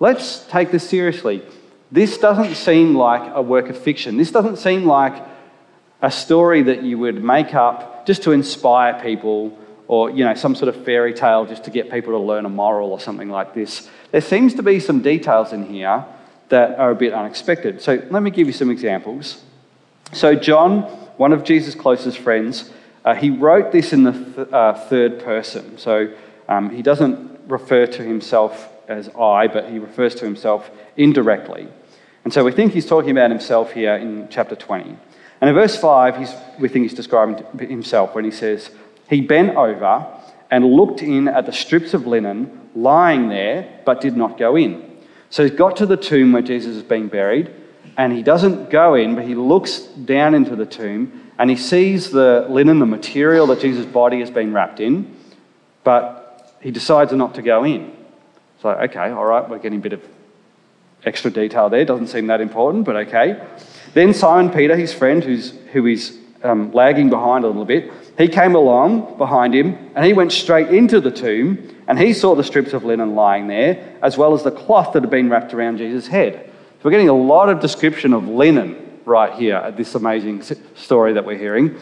let's 0.00 0.46
take 0.46 0.70
this 0.70 0.88
seriously. 0.88 1.42
This 1.90 2.18
doesn't 2.18 2.54
seem 2.54 2.94
like 2.94 3.30
a 3.34 3.42
work 3.42 3.68
of 3.68 3.78
fiction. 3.78 4.16
This 4.16 4.30
doesn't 4.30 4.56
seem 4.56 4.84
like 4.84 5.22
a 6.00 6.10
story 6.10 6.62
that 6.62 6.82
you 6.82 6.98
would 6.98 7.22
make 7.22 7.54
up 7.54 8.06
just 8.06 8.22
to 8.22 8.32
inspire 8.32 9.00
people 9.02 9.58
or 9.88 10.10
you 10.10 10.24
know 10.24 10.34
some 10.34 10.54
sort 10.54 10.68
of 10.68 10.84
fairy 10.84 11.12
tale 11.12 11.46
just 11.46 11.64
to 11.64 11.70
get 11.70 11.90
people 11.90 12.12
to 12.12 12.18
learn 12.18 12.44
a 12.44 12.48
moral 12.48 12.92
or 12.92 13.00
something 13.00 13.30
like 13.30 13.54
this. 13.54 13.88
There 14.12 14.20
seems 14.20 14.54
to 14.54 14.62
be 14.62 14.80
some 14.80 15.02
details 15.02 15.52
in 15.52 15.66
here 15.66 16.04
that 16.50 16.78
are 16.78 16.90
a 16.90 16.94
bit 16.94 17.12
unexpected. 17.12 17.82
So 17.82 18.02
let 18.10 18.22
me 18.22 18.30
give 18.30 18.46
you 18.46 18.52
some 18.52 18.70
examples. 18.70 19.42
So 20.12 20.34
John, 20.34 20.82
one 21.16 21.32
of 21.32 21.44
Jesus' 21.44 21.74
closest 21.74 22.18
friends, 22.18 22.70
uh, 23.04 23.14
he 23.14 23.30
wrote 23.30 23.72
this 23.72 23.92
in 23.92 24.04
the 24.04 24.12
th- 24.12 24.52
uh, 24.52 24.74
third 24.74 25.20
person. 25.22 25.78
So 25.78 26.12
um, 26.48 26.70
he 26.70 26.82
doesn't 26.82 27.40
refer 27.46 27.86
to 27.86 28.02
himself 28.02 28.70
as 28.88 29.08
I, 29.10 29.46
but 29.48 29.70
he 29.70 29.78
refers 29.78 30.14
to 30.16 30.24
himself 30.24 30.70
indirectly. 30.96 31.68
And 32.24 32.32
so 32.32 32.44
we 32.44 32.52
think 32.52 32.72
he's 32.72 32.86
talking 32.86 33.10
about 33.10 33.30
himself 33.30 33.72
here 33.72 33.94
in 33.94 34.28
chapter 34.30 34.56
20. 34.56 34.96
And 35.40 35.48
in 35.48 35.54
verse 35.54 35.76
5, 35.78 36.58
we 36.58 36.68
think 36.68 36.82
he's 36.84 36.94
describing 36.94 37.44
himself 37.58 38.14
when 38.14 38.24
he 38.24 38.30
says, 38.30 38.70
He 39.08 39.20
bent 39.20 39.56
over 39.56 40.06
and 40.50 40.64
looked 40.64 41.02
in 41.02 41.28
at 41.28 41.46
the 41.46 41.52
strips 41.52 41.94
of 41.94 42.06
linen 42.06 42.70
lying 42.74 43.28
there, 43.28 43.80
but 43.84 44.00
did 44.00 44.16
not 44.16 44.38
go 44.38 44.56
in. 44.56 44.98
So 45.30 45.42
he's 45.42 45.56
got 45.56 45.76
to 45.76 45.86
the 45.86 45.96
tomb 45.96 46.32
where 46.32 46.42
Jesus 46.42 46.76
is 46.76 46.82
being 46.82 47.08
buried, 47.08 47.54
and 47.98 48.12
he 48.12 48.22
doesn't 48.22 48.70
go 48.70 48.94
in, 48.94 49.16
but 49.16 49.24
he 49.24 49.34
looks 49.34 49.80
down 49.80 50.34
into 50.34 50.54
the 50.54 50.64
tomb 50.64 51.30
and 51.36 51.50
he 51.50 51.56
sees 51.56 52.12
the 52.12 52.46
linen, 52.48 52.78
the 52.78 52.86
material 52.86 53.48
that 53.48 53.60
Jesus' 53.60 53.86
body 53.86 54.20
has 54.20 54.30
been 54.30 54.52
wrapped 54.52 54.78
in, 54.78 55.16
but 55.82 56.56
he 56.60 56.70
decides 56.70 57.12
not 57.12 57.34
to 57.34 57.42
go 57.42 57.64
in. 57.64 57.94
So, 58.62 58.70
okay, 58.70 59.10
all 59.10 59.24
right, 59.24 59.48
we're 59.48 59.58
getting 59.58 59.80
a 59.80 59.82
bit 59.82 59.92
of 59.92 60.02
extra 61.04 61.30
detail 61.30 61.68
there. 61.68 61.84
Doesn't 61.84 62.06
seem 62.06 62.28
that 62.28 62.40
important, 62.40 62.84
but 62.84 62.94
okay. 62.96 63.44
Then 63.94 64.14
Simon 64.14 64.52
Peter, 64.52 64.76
his 64.76 64.94
friend, 64.94 65.22
who's, 65.22 65.50
who 65.72 65.86
is 65.86 66.16
um, 66.44 66.72
lagging 66.72 67.10
behind 67.10 67.44
a 67.44 67.48
little 67.48 67.64
bit, 67.64 67.92
he 68.16 68.28
came 68.28 68.54
along 68.54 69.18
behind 69.18 69.54
him 69.54 69.76
and 69.96 70.04
he 70.04 70.12
went 70.12 70.30
straight 70.30 70.68
into 70.68 71.00
the 71.00 71.10
tomb 71.10 71.82
and 71.88 71.98
he 71.98 72.12
saw 72.12 72.36
the 72.36 72.44
strips 72.44 72.72
of 72.72 72.84
linen 72.84 73.16
lying 73.16 73.48
there, 73.48 73.96
as 74.02 74.16
well 74.16 74.34
as 74.34 74.44
the 74.44 74.52
cloth 74.52 74.92
that 74.92 75.02
had 75.02 75.10
been 75.10 75.28
wrapped 75.28 75.52
around 75.52 75.78
Jesus' 75.78 76.06
head. 76.06 76.48
So 76.78 76.84
we're 76.84 76.92
getting 76.92 77.08
a 77.08 77.12
lot 77.12 77.48
of 77.48 77.58
description 77.58 78.12
of 78.12 78.28
linen 78.28 79.00
right 79.04 79.32
here 79.32 79.56
at 79.56 79.76
this 79.76 79.96
amazing 79.96 80.42
story 80.76 81.12
that 81.14 81.26
we're 81.26 81.36
hearing. 81.36 81.76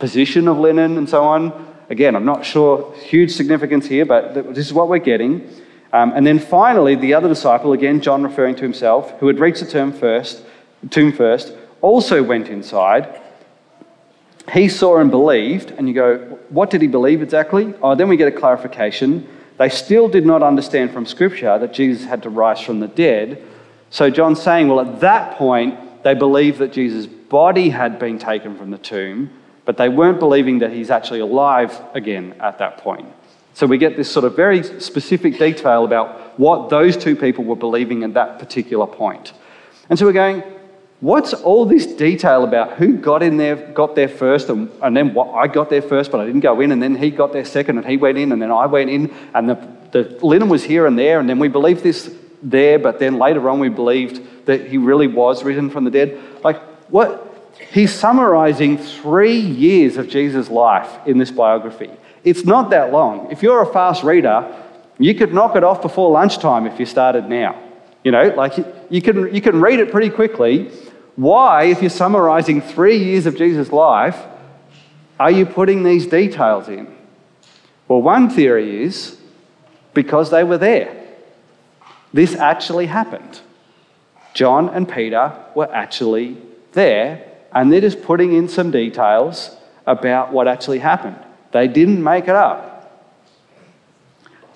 Position 0.00 0.48
of 0.48 0.58
linen 0.58 0.98
and 0.98 1.08
so 1.08 1.22
on. 1.22 1.72
Again, 1.88 2.16
I'm 2.16 2.24
not 2.24 2.44
sure 2.44 2.92
huge 2.94 3.30
significance 3.30 3.86
here, 3.86 4.04
but 4.04 4.34
this 4.34 4.66
is 4.66 4.72
what 4.72 4.88
we're 4.88 4.98
getting. 4.98 5.48
Um, 5.92 6.12
and 6.16 6.26
then 6.26 6.40
finally, 6.40 6.96
the 6.96 7.14
other 7.14 7.28
disciple, 7.28 7.74
again, 7.74 8.00
John 8.00 8.24
referring 8.24 8.56
to 8.56 8.62
himself, 8.62 9.12
who 9.20 9.28
had 9.28 9.38
reached 9.38 9.60
the 9.60 9.66
tomb 9.66 9.92
first, 9.92 10.42
tomb 10.90 11.12
first, 11.12 11.52
also 11.80 12.20
went 12.20 12.48
inside. 12.48 13.20
He 14.52 14.68
saw 14.68 14.98
and 14.98 15.12
believed, 15.12 15.70
and 15.70 15.86
you 15.86 15.94
go, 15.94 16.18
what 16.48 16.70
did 16.70 16.82
he 16.82 16.88
believe 16.88 17.22
exactly? 17.22 17.72
Oh, 17.80 17.94
then 17.94 18.08
we 18.08 18.16
get 18.16 18.26
a 18.26 18.36
clarification. 18.36 19.28
They 19.58 19.68
still 19.68 20.08
did 20.08 20.26
not 20.26 20.42
understand 20.42 20.90
from 20.90 21.06
Scripture 21.06 21.56
that 21.56 21.72
Jesus 21.72 22.04
had 22.04 22.24
to 22.24 22.30
rise 22.30 22.60
from 22.60 22.80
the 22.80 22.88
dead. 22.88 23.46
So 23.90 24.08
John's 24.08 24.40
saying, 24.40 24.68
well, 24.68 24.80
at 24.80 25.00
that 25.00 25.36
point, 25.36 26.02
they 26.04 26.14
believed 26.14 26.58
that 26.58 26.72
Jesus' 26.72 27.06
body 27.06 27.70
had 27.70 27.98
been 27.98 28.18
taken 28.18 28.56
from 28.56 28.70
the 28.70 28.78
tomb, 28.78 29.30
but 29.64 29.76
they 29.76 29.88
weren't 29.88 30.18
believing 30.18 30.60
that 30.60 30.72
he's 30.72 30.90
actually 30.90 31.20
alive 31.20 31.78
again 31.92 32.34
at 32.40 32.58
that 32.58 32.78
point. 32.78 33.08
So 33.54 33.66
we 33.66 33.78
get 33.78 33.96
this 33.96 34.10
sort 34.10 34.24
of 34.24 34.36
very 34.36 34.62
specific 34.80 35.38
detail 35.38 35.84
about 35.84 36.38
what 36.38 36.70
those 36.70 36.96
two 36.96 37.16
people 37.16 37.44
were 37.44 37.56
believing 37.56 38.04
at 38.04 38.14
that 38.14 38.38
particular 38.38 38.86
point. 38.86 39.32
And 39.90 39.98
so 39.98 40.06
we're 40.06 40.12
going, 40.12 40.44
what's 41.00 41.34
all 41.34 41.66
this 41.66 41.84
detail 41.84 42.44
about 42.44 42.74
who 42.74 42.96
got 42.96 43.22
in 43.24 43.36
there, 43.36 43.56
got 43.72 43.96
there 43.96 44.08
first, 44.08 44.48
and, 44.48 44.70
and 44.82 44.96
then 44.96 45.14
what, 45.14 45.34
I 45.34 45.48
got 45.48 45.68
there 45.68 45.82
first, 45.82 46.12
but 46.12 46.20
I 46.20 46.26
didn't 46.26 46.40
go 46.40 46.60
in, 46.60 46.70
and 46.70 46.80
then 46.80 46.94
he 46.94 47.10
got 47.10 47.32
there 47.32 47.44
second, 47.44 47.78
and 47.78 47.86
he 47.86 47.96
went 47.96 48.18
in, 48.18 48.30
and 48.30 48.40
then 48.40 48.52
I 48.52 48.66
went 48.66 48.88
in, 48.88 49.12
and 49.34 49.48
the, 49.48 49.76
the 49.90 50.24
linen 50.24 50.48
was 50.48 50.62
here 50.62 50.86
and 50.86 50.96
there, 50.96 51.18
and 51.18 51.28
then 51.28 51.40
we 51.40 51.48
believe 51.48 51.82
this 51.82 52.14
there, 52.42 52.78
but 52.78 52.98
then 52.98 53.18
later 53.18 53.48
on 53.48 53.60
we 53.60 53.68
believed 53.68 54.46
that 54.46 54.68
he 54.68 54.78
really 54.78 55.06
was 55.06 55.44
risen 55.44 55.70
from 55.70 55.84
the 55.84 55.90
dead. 55.90 56.18
Like, 56.42 56.60
what? 56.90 57.26
He's 57.72 57.92
summarizing 57.92 58.78
three 58.78 59.38
years 59.38 59.96
of 59.96 60.08
Jesus' 60.08 60.48
life 60.48 60.90
in 61.06 61.18
this 61.18 61.30
biography. 61.30 61.90
It's 62.24 62.44
not 62.44 62.70
that 62.70 62.92
long. 62.92 63.30
If 63.30 63.42
you're 63.42 63.62
a 63.62 63.72
fast 63.72 64.02
reader, 64.02 64.54
you 64.98 65.14
could 65.14 65.32
knock 65.32 65.56
it 65.56 65.64
off 65.64 65.82
before 65.82 66.10
lunchtime 66.10 66.66
if 66.66 66.78
you 66.78 66.86
started 66.86 67.28
now. 67.28 67.62
You 68.04 68.12
know, 68.12 68.34
like 68.36 68.56
you 68.88 69.02
can, 69.02 69.34
you 69.34 69.40
can 69.40 69.60
read 69.60 69.78
it 69.78 69.90
pretty 69.90 70.10
quickly. 70.10 70.70
Why, 71.16 71.64
if 71.64 71.82
you're 71.82 71.90
summarizing 71.90 72.60
three 72.60 72.96
years 72.96 73.26
of 73.26 73.36
Jesus' 73.36 73.72
life, 73.72 74.18
are 75.18 75.30
you 75.30 75.44
putting 75.44 75.82
these 75.82 76.06
details 76.06 76.68
in? 76.68 76.96
Well, 77.88 78.00
one 78.00 78.30
theory 78.30 78.84
is 78.84 79.18
because 79.92 80.30
they 80.30 80.44
were 80.44 80.58
there. 80.58 80.99
This 82.12 82.34
actually 82.34 82.86
happened. 82.86 83.40
John 84.34 84.68
and 84.68 84.88
Peter 84.88 85.32
were 85.54 85.72
actually 85.72 86.36
there, 86.72 87.26
and 87.52 87.72
they're 87.72 87.80
just 87.80 88.02
putting 88.02 88.32
in 88.32 88.48
some 88.48 88.70
details 88.70 89.56
about 89.86 90.32
what 90.32 90.48
actually 90.48 90.78
happened. 90.78 91.16
They 91.52 91.68
didn't 91.68 92.02
make 92.02 92.24
it 92.24 92.36
up. 92.36 92.66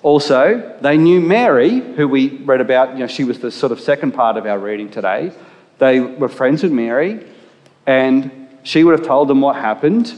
Also, 0.01 0.77
they 0.81 0.97
knew 0.97 1.19
Mary, 1.19 1.79
who 1.79 2.07
we 2.07 2.29
read 2.29 2.61
about, 2.61 2.93
you 2.93 2.99
know, 2.99 3.07
she 3.07 3.23
was 3.23 3.39
the 3.39 3.51
sort 3.51 3.71
of 3.71 3.79
second 3.79 4.11
part 4.11 4.37
of 4.37 4.45
our 4.45 4.59
reading 4.59 4.89
today. 4.89 5.31
They 5.79 5.99
were 5.99 6.29
friends 6.29 6.61
with 6.63 6.71
Mary, 6.71 7.25
and 7.87 8.47
she 8.63 8.83
would 8.83 8.97
have 8.97 9.07
told 9.07 9.27
them 9.27 9.41
what 9.41 9.55
happened, 9.55 10.13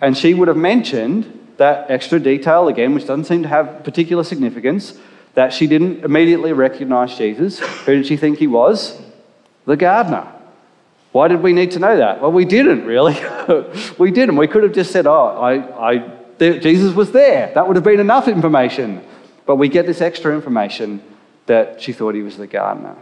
and 0.00 0.16
she 0.16 0.34
would 0.34 0.48
have 0.48 0.56
mentioned 0.56 1.32
that 1.58 1.90
extra 1.90 2.18
detail 2.18 2.68
again, 2.68 2.94
which 2.94 3.06
doesn't 3.06 3.24
seem 3.24 3.42
to 3.42 3.48
have 3.48 3.84
particular 3.84 4.24
significance, 4.24 4.98
that 5.36 5.52
she 5.52 5.66
didn't 5.66 6.02
immediately 6.02 6.54
recognize 6.54 7.16
Jesus. 7.16 7.58
Who 7.58 7.94
did 7.94 8.06
she 8.06 8.16
think 8.16 8.38
he 8.38 8.46
was? 8.46 8.98
The 9.66 9.76
gardener. 9.76 10.32
Why 11.12 11.28
did 11.28 11.42
we 11.42 11.52
need 11.52 11.72
to 11.72 11.78
know 11.78 11.98
that? 11.98 12.22
Well, 12.22 12.32
we 12.32 12.46
didn't 12.46 12.86
really. 12.86 13.18
we 13.98 14.10
didn't. 14.10 14.36
We 14.36 14.48
could 14.48 14.62
have 14.62 14.72
just 14.72 14.92
said, 14.92 15.06
oh, 15.06 15.38
I, 15.38 15.92
I, 15.92 16.10
there, 16.38 16.58
Jesus 16.58 16.94
was 16.94 17.12
there. 17.12 17.52
That 17.54 17.66
would 17.66 17.76
have 17.76 17.84
been 17.84 18.00
enough 18.00 18.28
information. 18.28 19.04
But 19.44 19.56
we 19.56 19.68
get 19.68 19.84
this 19.84 20.00
extra 20.00 20.34
information 20.34 21.02
that 21.44 21.82
she 21.82 21.92
thought 21.92 22.14
he 22.14 22.22
was 22.22 22.38
the 22.38 22.46
gardener. 22.46 22.96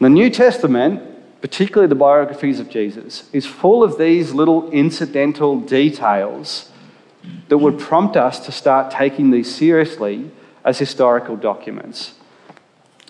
The 0.00 0.08
New 0.08 0.30
Testament, 0.30 1.02
particularly 1.42 1.88
the 1.88 1.96
biographies 1.96 2.60
of 2.60 2.70
Jesus, 2.70 3.28
is 3.34 3.44
full 3.44 3.84
of 3.84 3.98
these 3.98 4.32
little 4.32 4.70
incidental 4.70 5.60
details 5.60 6.70
that 7.48 7.58
would 7.58 7.78
prompt 7.78 8.16
us 8.16 8.40
to 8.46 8.52
start 8.52 8.90
taking 8.90 9.30
these 9.30 9.54
seriously 9.54 10.30
as 10.68 10.78
historical 10.78 11.34
documents. 11.34 12.12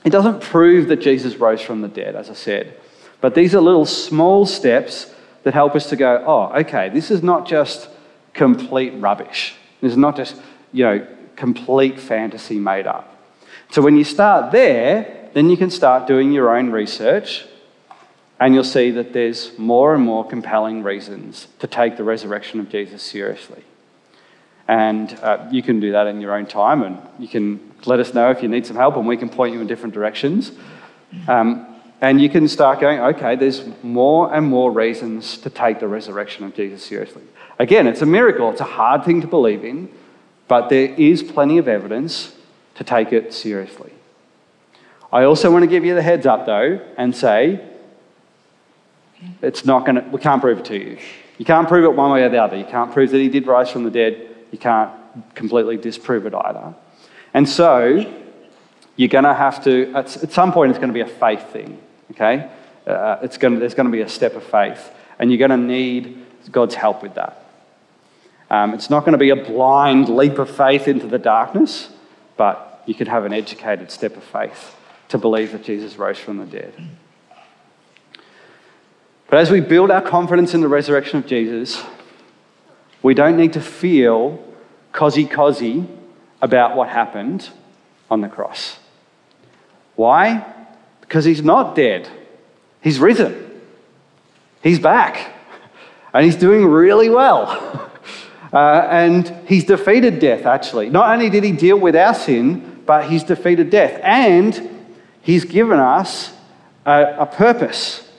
It 0.04 0.10
doesn't 0.10 0.40
prove 0.40 0.86
that 0.88 1.00
Jesus 1.00 1.34
rose 1.34 1.60
from 1.60 1.80
the 1.80 1.88
dead, 1.88 2.14
as 2.14 2.30
I 2.30 2.34
said. 2.34 2.78
But 3.20 3.34
these 3.34 3.52
are 3.52 3.60
little 3.60 3.84
small 3.84 4.46
steps 4.46 5.12
that 5.42 5.54
help 5.54 5.74
us 5.74 5.88
to 5.88 5.96
go, 5.96 6.22
oh, 6.24 6.56
okay, 6.60 6.88
this 6.88 7.10
is 7.10 7.20
not 7.20 7.48
just 7.48 7.88
complete 8.32 8.90
rubbish. 8.90 9.56
This 9.80 9.90
is 9.90 9.98
not 9.98 10.16
just, 10.16 10.40
you 10.72 10.84
know, 10.84 11.04
complete 11.34 11.98
fantasy 11.98 12.60
made 12.60 12.86
up. 12.86 13.12
So 13.72 13.82
when 13.82 13.96
you 13.96 14.04
start 14.04 14.52
there, 14.52 15.28
then 15.34 15.50
you 15.50 15.56
can 15.56 15.70
start 15.70 16.06
doing 16.06 16.30
your 16.30 16.56
own 16.56 16.70
research 16.70 17.44
and 18.38 18.54
you'll 18.54 18.62
see 18.62 18.92
that 18.92 19.12
there's 19.12 19.58
more 19.58 19.96
and 19.96 20.04
more 20.04 20.24
compelling 20.24 20.84
reasons 20.84 21.48
to 21.58 21.66
take 21.66 21.96
the 21.96 22.04
resurrection 22.04 22.60
of 22.60 22.68
Jesus 22.68 23.02
seriously. 23.02 23.64
And 24.68 25.18
uh, 25.22 25.48
you 25.50 25.62
can 25.62 25.80
do 25.80 25.92
that 25.92 26.06
in 26.06 26.20
your 26.20 26.34
own 26.34 26.46
time, 26.46 26.82
and 26.82 26.98
you 27.18 27.26
can 27.26 27.72
let 27.86 28.00
us 28.00 28.12
know 28.12 28.30
if 28.30 28.42
you 28.42 28.48
need 28.48 28.66
some 28.66 28.76
help, 28.76 28.96
and 28.96 29.06
we 29.06 29.16
can 29.16 29.30
point 29.30 29.54
you 29.54 29.60
in 29.60 29.66
different 29.66 29.94
directions. 29.94 30.52
Um, 31.26 31.66
and 32.00 32.20
you 32.20 32.28
can 32.28 32.46
start 32.46 32.78
going, 32.78 33.00
okay, 33.00 33.34
there's 33.34 33.64
more 33.82 34.32
and 34.32 34.46
more 34.46 34.70
reasons 34.70 35.38
to 35.38 35.50
take 35.50 35.80
the 35.80 35.88
resurrection 35.88 36.44
of 36.44 36.54
Jesus 36.54 36.84
seriously. 36.84 37.22
Again, 37.58 37.86
it's 37.86 38.02
a 38.02 38.06
miracle, 38.06 38.50
it's 38.50 38.60
a 38.60 38.64
hard 38.64 39.04
thing 39.04 39.20
to 39.22 39.26
believe 39.26 39.64
in, 39.64 39.88
but 40.46 40.68
there 40.68 40.94
is 40.94 41.22
plenty 41.22 41.58
of 41.58 41.66
evidence 41.66 42.34
to 42.76 42.84
take 42.84 43.12
it 43.12 43.34
seriously. 43.34 43.92
I 45.12 45.24
also 45.24 45.50
want 45.50 45.62
to 45.62 45.66
give 45.66 45.84
you 45.84 45.94
the 45.94 46.02
heads 46.02 46.26
up, 46.26 46.46
though, 46.46 46.80
and 46.96 47.16
say 47.16 47.66
it's 49.42 49.64
not 49.64 49.86
going 49.86 49.96
to, 49.96 50.02
we 50.10 50.20
can't 50.20 50.40
prove 50.40 50.58
it 50.58 50.66
to 50.66 50.76
you. 50.76 50.98
You 51.38 51.44
can't 51.44 51.66
prove 51.66 51.84
it 51.84 51.96
one 51.96 52.12
way 52.12 52.22
or 52.22 52.28
the 52.28 52.42
other. 52.42 52.56
You 52.56 52.64
can't 52.64 52.92
prove 52.92 53.10
that 53.10 53.18
he 53.18 53.28
did 53.28 53.46
rise 53.46 53.70
from 53.70 53.84
the 53.84 53.90
dead. 53.90 54.27
You 54.50 54.58
can't 54.58 54.90
completely 55.34 55.76
disprove 55.76 56.26
it 56.26 56.34
either. 56.34 56.74
And 57.34 57.48
so, 57.48 58.04
you're 58.96 59.08
going 59.08 59.24
to 59.24 59.34
have 59.34 59.62
to, 59.64 59.92
at, 59.94 60.08
some 60.08 60.52
point, 60.52 60.70
it's 60.70 60.78
going 60.78 60.88
to 60.88 60.94
be 60.94 61.00
a 61.00 61.06
faith 61.06 61.52
thing, 61.52 61.80
okay? 62.10 62.50
Uh, 62.86 63.18
it's 63.22 63.38
going 63.38 63.54
to, 63.54 63.60
there's 63.60 63.74
going 63.74 63.86
to 63.86 63.92
be 63.92 64.00
a 64.00 64.08
step 64.08 64.34
of 64.34 64.42
faith, 64.42 64.90
and 65.18 65.30
you're 65.30 65.38
going 65.38 65.58
to 65.58 65.66
need 65.66 66.26
God's 66.50 66.74
help 66.74 67.02
with 67.02 67.14
that. 67.14 67.44
Um, 68.50 68.74
it's 68.74 68.90
not 68.90 69.00
going 69.00 69.12
to 69.12 69.18
be 69.18 69.30
a 69.30 69.36
blind 69.36 70.08
leap 70.08 70.38
of 70.38 70.50
faith 70.50 70.88
into 70.88 71.06
the 71.06 71.18
darkness, 71.18 71.90
but 72.36 72.82
you 72.86 72.94
could 72.94 73.08
have 73.08 73.24
an 73.24 73.32
educated 73.32 73.90
step 73.90 74.16
of 74.16 74.24
faith 74.24 74.74
to 75.10 75.18
believe 75.18 75.52
that 75.52 75.64
Jesus 75.64 75.96
rose 75.96 76.18
from 76.18 76.38
the 76.38 76.46
dead. 76.46 76.72
But 79.28 79.40
as 79.40 79.50
we 79.50 79.60
build 79.60 79.90
our 79.90 80.00
confidence 80.00 80.54
in 80.54 80.62
the 80.62 80.68
resurrection 80.68 81.18
of 81.18 81.26
Jesus, 81.26 81.82
we 83.02 83.14
don't 83.14 83.36
need 83.36 83.52
to 83.54 83.60
feel 83.60 84.42
cosy 84.92 85.24
cosy 85.26 85.86
about 86.40 86.76
what 86.76 86.88
happened 86.88 87.48
on 88.10 88.20
the 88.20 88.28
cross. 88.28 88.78
Why? 89.96 90.44
Because 91.00 91.24
he's 91.24 91.42
not 91.42 91.74
dead, 91.74 92.08
he's 92.80 92.98
risen, 92.98 93.60
he's 94.62 94.78
back, 94.78 95.32
and 96.12 96.24
he's 96.24 96.36
doing 96.36 96.64
really 96.66 97.08
well. 97.08 97.84
Uh, 98.50 98.88
and 98.90 99.28
he's 99.46 99.64
defeated 99.64 100.20
death, 100.20 100.46
actually. 100.46 100.88
Not 100.88 101.12
only 101.12 101.28
did 101.28 101.44
he 101.44 101.52
deal 101.52 101.78
with 101.78 101.94
our 101.94 102.14
sin, 102.14 102.82
but 102.86 103.10
he's 103.10 103.22
defeated 103.22 103.68
death. 103.68 104.00
And 104.02 104.86
he's 105.20 105.44
given 105.44 105.78
us 105.78 106.32
a, 106.86 107.16
a 107.18 107.26
purpose 107.26 108.10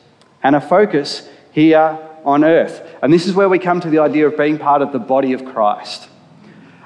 and 0.43 0.55
a 0.55 0.61
focus 0.61 1.27
here 1.51 1.97
on 2.25 2.43
earth. 2.43 2.81
And 3.01 3.11
this 3.13 3.27
is 3.27 3.33
where 3.33 3.49
we 3.49 3.59
come 3.59 3.79
to 3.81 3.89
the 3.89 3.99
idea 3.99 4.27
of 4.27 4.37
being 4.37 4.57
part 4.57 4.81
of 4.81 4.91
the 4.91 4.99
body 4.99 5.33
of 5.33 5.45
Christ. 5.45 6.09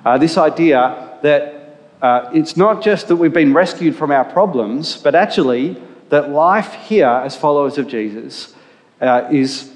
Uh, 0.06 0.18
this 0.18 0.38
idea 0.38 1.18
that 1.22 1.78
uh, 2.02 2.30
it's 2.34 2.58
not 2.58 2.84
just 2.84 3.08
that 3.08 3.16
we've 3.16 3.34
been 3.34 3.54
rescued 3.54 3.96
from 3.96 4.12
our 4.12 4.26
problems, 4.26 4.98
but 4.98 5.16
actually 5.16 5.82
that 6.10 6.30
life 6.30 6.74
here 6.74 7.08
as 7.08 7.36
followers 7.36 7.78
of 7.78 7.88
Jesus 7.88 8.54
uh, 9.02 9.28
is 9.32 9.72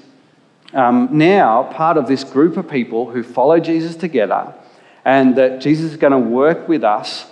um, 0.74 1.08
now 1.12 1.64
part 1.72 1.96
of 1.96 2.06
this 2.06 2.24
group 2.24 2.56
of 2.56 2.68
people 2.68 3.10
who 3.10 3.22
follow 3.22 3.58
Jesus 3.58 3.96
together, 3.96 4.52
and 5.04 5.36
that 5.36 5.60
Jesus 5.60 5.92
is 5.92 5.96
going 5.96 6.12
to 6.12 6.18
work 6.18 6.68
with 6.68 6.84
us 6.84 7.26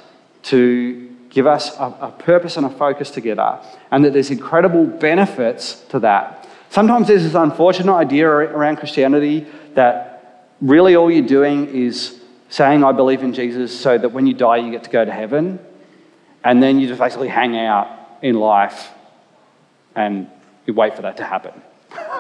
to 0.44 1.14
give 1.28 1.46
us 1.46 1.76
a, 1.76 1.94
a 2.00 2.14
purpose 2.18 2.56
and 2.56 2.64
a 2.64 2.70
focus 2.70 3.10
together, 3.10 3.60
and 3.90 4.04
that 4.04 4.14
there's 4.14 4.30
incredible 4.30 4.86
benefits 4.86 5.82
to 5.90 5.98
that. 6.00 6.45
Sometimes 6.76 7.08
there's 7.08 7.22
this 7.22 7.32
unfortunate 7.32 7.94
idea 7.94 8.28
around 8.28 8.76
Christianity 8.76 9.46
that 9.72 10.50
really 10.60 10.94
all 10.94 11.10
you're 11.10 11.26
doing 11.26 11.68
is 11.68 12.20
saying, 12.50 12.84
I 12.84 12.92
believe 12.92 13.22
in 13.22 13.32
Jesus, 13.32 13.74
so 13.74 13.96
that 13.96 14.10
when 14.10 14.26
you 14.26 14.34
die, 14.34 14.58
you 14.58 14.70
get 14.70 14.84
to 14.84 14.90
go 14.90 15.02
to 15.02 15.10
heaven. 15.10 15.58
And 16.44 16.62
then 16.62 16.78
you 16.78 16.86
just 16.86 17.00
basically 17.00 17.28
hang 17.28 17.56
out 17.56 18.18
in 18.20 18.34
life 18.34 18.90
and 19.94 20.30
you 20.66 20.74
wait 20.74 20.94
for 20.94 21.00
that 21.00 21.16
to 21.16 21.24
happen. 21.24 21.62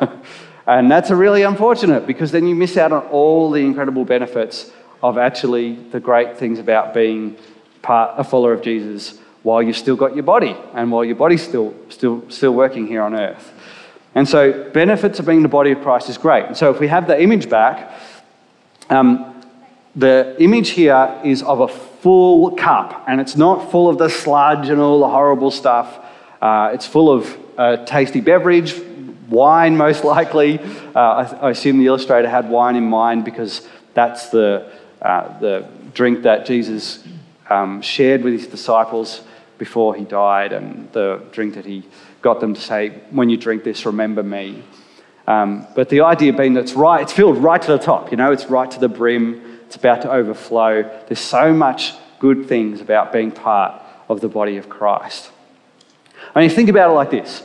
and 0.66 0.90
that's 0.90 1.10
really 1.10 1.42
unfortunate 1.42 2.06
because 2.06 2.32
then 2.32 2.46
you 2.46 2.54
miss 2.54 2.78
out 2.78 2.92
on 2.92 3.02
all 3.08 3.50
the 3.50 3.60
incredible 3.60 4.06
benefits 4.06 4.70
of 5.02 5.18
actually 5.18 5.74
the 5.74 6.00
great 6.00 6.38
things 6.38 6.58
about 6.58 6.94
being 6.94 7.36
part, 7.82 8.18
a 8.18 8.24
follower 8.24 8.54
of 8.54 8.62
Jesus 8.62 9.18
while 9.42 9.62
you've 9.62 9.76
still 9.76 9.96
got 9.96 10.14
your 10.14 10.24
body 10.24 10.56
and 10.72 10.90
while 10.90 11.04
your 11.04 11.16
body's 11.16 11.42
still, 11.42 11.74
still, 11.90 12.24
still 12.30 12.54
working 12.54 12.86
here 12.86 13.02
on 13.02 13.14
earth. 13.14 13.52
And 14.16 14.26
so, 14.26 14.70
benefits 14.70 15.18
of 15.18 15.26
being 15.26 15.42
the 15.42 15.48
body 15.48 15.72
of 15.72 15.82
Christ 15.82 16.08
is 16.08 16.16
great. 16.16 16.46
And 16.46 16.56
so, 16.56 16.70
if 16.70 16.80
we 16.80 16.88
have 16.88 17.06
the 17.06 17.22
image 17.22 17.50
back, 17.50 17.92
um, 18.88 19.42
the 19.94 20.34
image 20.42 20.70
here 20.70 21.20
is 21.22 21.42
of 21.42 21.60
a 21.60 21.68
full 21.68 22.52
cup, 22.52 23.04
and 23.06 23.20
it's 23.20 23.36
not 23.36 23.70
full 23.70 23.90
of 23.90 23.98
the 23.98 24.08
sludge 24.08 24.70
and 24.70 24.80
all 24.80 25.00
the 25.00 25.08
horrible 25.08 25.50
stuff. 25.50 26.02
Uh, 26.40 26.70
it's 26.72 26.86
full 26.86 27.10
of 27.10 27.38
a 27.58 27.84
tasty 27.84 28.22
beverage, 28.22 28.74
wine 29.28 29.76
most 29.76 30.02
likely. 30.16 30.60
Uh, 30.60 30.98
I, 30.98 31.22
I, 31.48 31.50
assume 31.50 31.78
the 31.78 31.86
illustrator 31.86 32.28
had 32.28 32.48
wine 32.48 32.76
in 32.76 32.88
mind 32.88 33.26
because 33.26 33.68
that's 33.92 34.30
the, 34.30 34.72
uh, 35.02 35.38
the 35.40 35.68
drink 35.92 36.22
that 36.22 36.46
Jesus 36.46 37.04
um, 37.50 37.82
shared 37.82 38.22
with 38.22 38.32
his 38.32 38.46
disciples 38.46 39.20
before 39.58 39.94
he 39.94 40.04
died, 40.04 40.52
and 40.52 40.90
the 40.92 41.22
drink 41.32 41.54
that 41.54 41.64
he 41.64 41.84
got 42.22 42.40
them 42.40 42.54
to 42.54 42.60
say, 42.60 42.90
When 43.10 43.30
you 43.30 43.36
drink 43.36 43.64
this, 43.64 43.86
remember 43.86 44.22
me. 44.22 44.62
Um, 45.26 45.66
but 45.74 45.88
the 45.88 46.02
idea 46.02 46.32
being 46.32 46.54
that 46.54 46.64
it's 46.64 46.74
right, 46.74 47.02
it's 47.02 47.12
filled 47.12 47.38
right 47.38 47.60
to 47.60 47.72
the 47.72 47.78
top, 47.78 48.10
you 48.10 48.16
know, 48.16 48.32
it's 48.32 48.46
right 48.46 48.70
to 48.70 48.78
the 48.78 48.88
brim. 48.88 49.42
It's 49.66 49.76
about 49.76 50.02
to 50.02 50.12
overflow. 50.12 50.82
There's 51.08 51.18
so 51.18 51.52
much 51.52 51.94
good 52.20 52.46
things 52.46 52.80
about 52.80 53.12
being 53.12 53.32
part 53.32 53.82
of 54.08 54.20
the 54.20 54.28
body 54.28 54.56
of 54.56 54.68
Christ. 54.68 55.30
I 56.34 56.40
mean, 56.40 56.50
think 56.50 56.68
about 56.68 56.90
it 56.90 56.94
like 56.94 57.10
this 57.10 57.42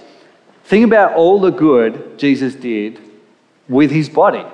think 0.63 0.85
about 0.85 1.13
all 1.15 1.39
the 1.39 1.49
good 1.49 2.17
Jesus 2.17 2.55
did 2.55 2.99
with 3.67 3.91
his 3.91 4.07
body. 4.07 4.45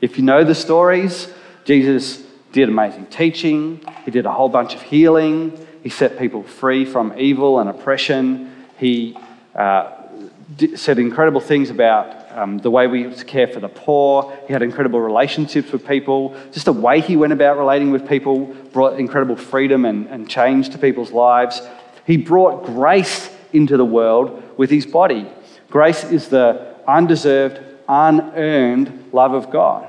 If 0.00 0.18
you 0.18 0.24
know 0.24 0.44
the 0.44 0.54
stories, 0.54 1.32
Jesus 1.64 2.22
did 2.52 2.68
amazing 2.68 3.06
teaching, 3.06 3.80
he 4.04 4.10
did 4.10 4.26
a 4.26 4.32
whole 4.32 4.48
bunch 4.48 4.74
of 4.74 4.82
healing, 4.82 5.65
he 5.86 5.90
set 5.90 6.18
people 6.18 6.42
free 6.42 6.84
from 6.84 7.14
evil 7.16 7.60
and 7.60 7.70
oppression, 7.70 8.52
he 8.76 9.16
uh, 9.54 9.92
said 10.74 10.98
incredible 10.98 11.40
things 11.40 11.70
about 11.70 12.36
um, 12.36 12.58
the 12.58 12.72
way 12.72 12.88
we 12.88 13.08
care 13.22 13.46
for 13.46 13.60
the 13.60 13.68
poor. 13.68 14.36
He 14.48 14.52
had 14.52 14.62
incredible 14.62 15.00
relationships 15.00 15.70
with 15.70 15.86
people. 15.86 16.34
Just 16.50 16.64
the 16.64 16.72
way 16.72 17.00
he 17.00 17.16
went 17.16 17.32
about 17.32 17.56
relating 17.56 17.92
with 17.92 18.08
people 18.08 18.46
brought 18.72 18.98
incredible 18.98 19.36
freedom 19.36 19.84
and, 19.84 20.08
and 20.08 20.28
change 20.28 20.70
to 20.70 20.78
people's 20.78 21.12
lives. 21.12 21.62
He 22.04 22.16
brought 22.16 22.64
grace 22.64 23.30
into 23.52 23.76
the 23.76 23.84
world 23.84 24.42
with 24.58 24.70
his 24.70 24.86
body. 24.86 25.30
Grace 25.70 26.02
is 26.02 26.30
the 26.30 26.74
undeserved, 26.88 27.60
unearned 27.88 29.10
love 29.12 29.34
of 29.34 29.50
God. 29.50 29.88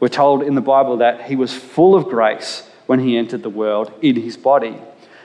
We're 0.00 0.08
told 0.08 0.42
in 0.42 0.54
the 0.54 0.62
Bible 0.62 0.96
that 0.96 1.24
he 1.24 1.36
was 1.36 1.52
full 1.52 1.94
of 1.94 2.06
grace 2.06 2.66
when 2.90 2.98
he 2.98 3.16
entered 3.16 3.44
the 3.44 3.48
world 3.48 3.92
in 4.02 4.16
his 4.16 4.36
body. 4.36 4.76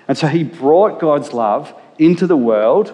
And 0.08 0.16
so 0.16 0.28
he 0.28 0.44
brought 0.44 1.00
God's 1.00 1.34
love 1.34 1.74
into 1.98 2.28
the 2.28 2.38
world 2.38 2.94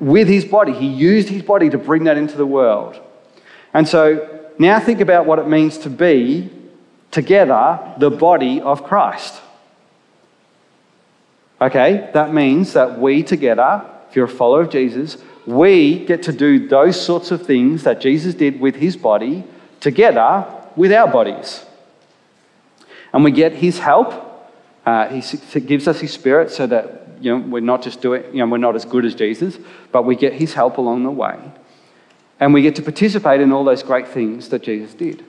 with 0.00 0.26
his 0.26 0.44
body. 0.44 0.72
He 0.72 0.88
used 0.88 1.28
his 1.28 1.42
body 1.42 1.70
to 1.70 1.78
bring 1.78 2.02
that 2.02 2.16
into 2.16 2.36
the 2.36 2.44
world. 2.44 3.00
And 3.72 3.86
so 3.86 4.50
now 4.58 4.80
think 4.80 5.00
about 5.00 5.24
what 5.24 5.38
it 5.38 5.46
means 5.46 5.78
to 5.86 5.88
be 5.88 6.50
together 7.12 7.94
the 7.98 8.10
body 8.10 8.60
of 8.60 8.82
Christ. 8.82 9.40
Okay, 11.60 12.10
that 12.12 12.34
means 12.34 12.72
that 12.72 12.98
we 12.98 13.22
together, 13.22 13.88
if 14.10 14.16
you're 14.16 14.24
a 14.24 14.38
follower 14.42 14.62
of 14.62 14.70
Jesus, 14.70 15.18
we 15.46 16.04
get 16.06 16.24
to 16.24 16.32
do 16.32 16.66
those 16.66 17.00
sorts 17.00 17.30
of 17.30 17.46
things 17.46 17.84
that 17.84 18.00
Jesus 18.00 18.34
did 18.34 18.58
with 18.58 18.74
his 18.74 18.96
body 18.96 19.44
together 19.78 20.44
with 20.74 20.92
our 20.92 21.06
bodies. 21.06 21.64
And 23.14 23.24
we 23.24 23.30
get 23.30 23.52
his 23.52 23.78
help. 23.78 24.12
Uh, 24.84 25.08
he 25.08 25.60
gives 25.60 25.88
us 25.88 26.00
his 26.00 26.12
spirit 26.12 26.50
so 26.50 26.66
that 26.66 27.08
you 27.20 27.30
know, 27.30 27.46
we're 27.46 27.60
not 27.60 27.80
just 27.82 28.02
doing, 28.02 28.24
you 28.32 28.40
know, 28.40 28.46
we're 28.46 28.58
not 28.58 28.74
as 28.76 28.84
good 28.84 29.06
as 29.06 29.14
Jesus, 29.14 29.56
but 29.92 30.04
we 30.04 30.16
get 30.16 30.34
his 30.34 30.52
help 30.52 30.76
along 30.76 31.04
the 31.04 31.10
way. 31.10 31.38
And 32.40 32.52
we 32.52 32.60
get 32.60 32.74
to 32.76 32.82
participate 32.82 33.40
in 33.40 33.52
all 33.52 33.64
those 33.64 33.82
great 33.82 34.08
things 34.08 34.50
that 34.50 34.62
Jesus 34.62 34.92
did. 34.92 35.24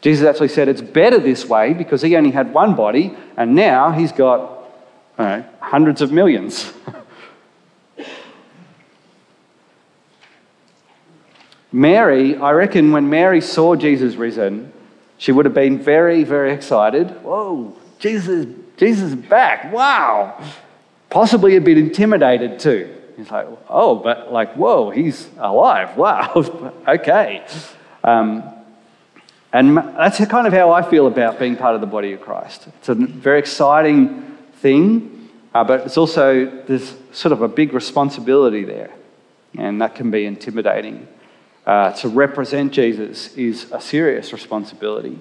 Jesus 0.00 0.26
actually 0.26 0.48
said 0.48 0.66
it's 0.68 0.80
better 0.80 1.20
this 1.20 1.44
way 1.44 1.74
because 1.74 2.02
he 2.02 2.16
only 2.16 2.32
had 2.32 2.52
one 2.52 2.74
body 2.74 3.16
and 3.36 3.54
now 3.54 3.92
he's 3.92 4.10
got 4.10 4.64
know, 5.18 5.44
hundreds 5.60 6.00
of 6.02 6.10
millions. 6.10 6.72
Mary, 11.72 12.36
I 12.36 12.50
reckon 12.52 12.90
when 12.92 13.08
Mary 13.08 13.40
saw 13.40 13.76
Jesus 13.76 14.16
risen, 14.16 14.71
she 15.22 15.30
would 15.30 15.44
have 15.44 15.54
been 15.54 15.78
very, 15.78 16.24
very 16.24 16.52
excited. 16.52 17.08
Whoa, 17.22 17.76
Jesus, 18.00 18.44
Jesus 18.76 19.12
is 19.12 19.14
back. 19.14 19.72
Wow. 19.72 20.36
Possibly 21.10 21.54
a 21.54 21.60
bit 21.60 21.78
intimidated 21.78 22.58
too. 22.58 22.92
He's 23.16 23.30
like, 23.30 23.46
oh, 23.68 23.94
but 23.94 24.32
like, 24.32 24.52
whoa, 24.54 24.90
he's 24.90 25.28
alive. 25.38 25.96
Wow. 25.96 26.72
okay. 26.88 27.46
Um, 28.02 28.52
and 29.52 29.76
that's 29.76 30.18
kind 30.26 30.48
of 30.48 30.52
how 30.52 30.72
I 30.72 30.82
feel 30.82 31.06
about 31.06 31.38
being 31.38 31.54
part 31.54 31.76
of 31.76 31.80
the 31.80 31.86
body 31.86 32.14
of 32.14 32.20
Christ. 32.20 32.66
It's 32.78 32.88
a 32.88 32.96
very 32.96 33.38
exciting 33.38 34.36
thing, 34.54 35.28
uh, 35.54 35.62
but 35.62 35.82
it's 35.82 35.96
also, 35.96 36.46
there's 36.66 36.96
sort 37.12 37.30
of 37.30 37.42
a 37.42 37.48
big 37.48 37.74
responsibility 37.74 38.64
there. 38.64 38.90
And 39.56 39.80
that 39.82 39.94
can 39.94 40.10
be 40.10 40.26
intimidating. 40.26 41.06
Uh, 41.64 41.92
to 41.92 42.08
represent 42.08 42.72
Jesus 42.72 43.36
is 43.36 43.70
a 43.70 43.80
serious 43.80 44.32
responsibility. 44.32 45.18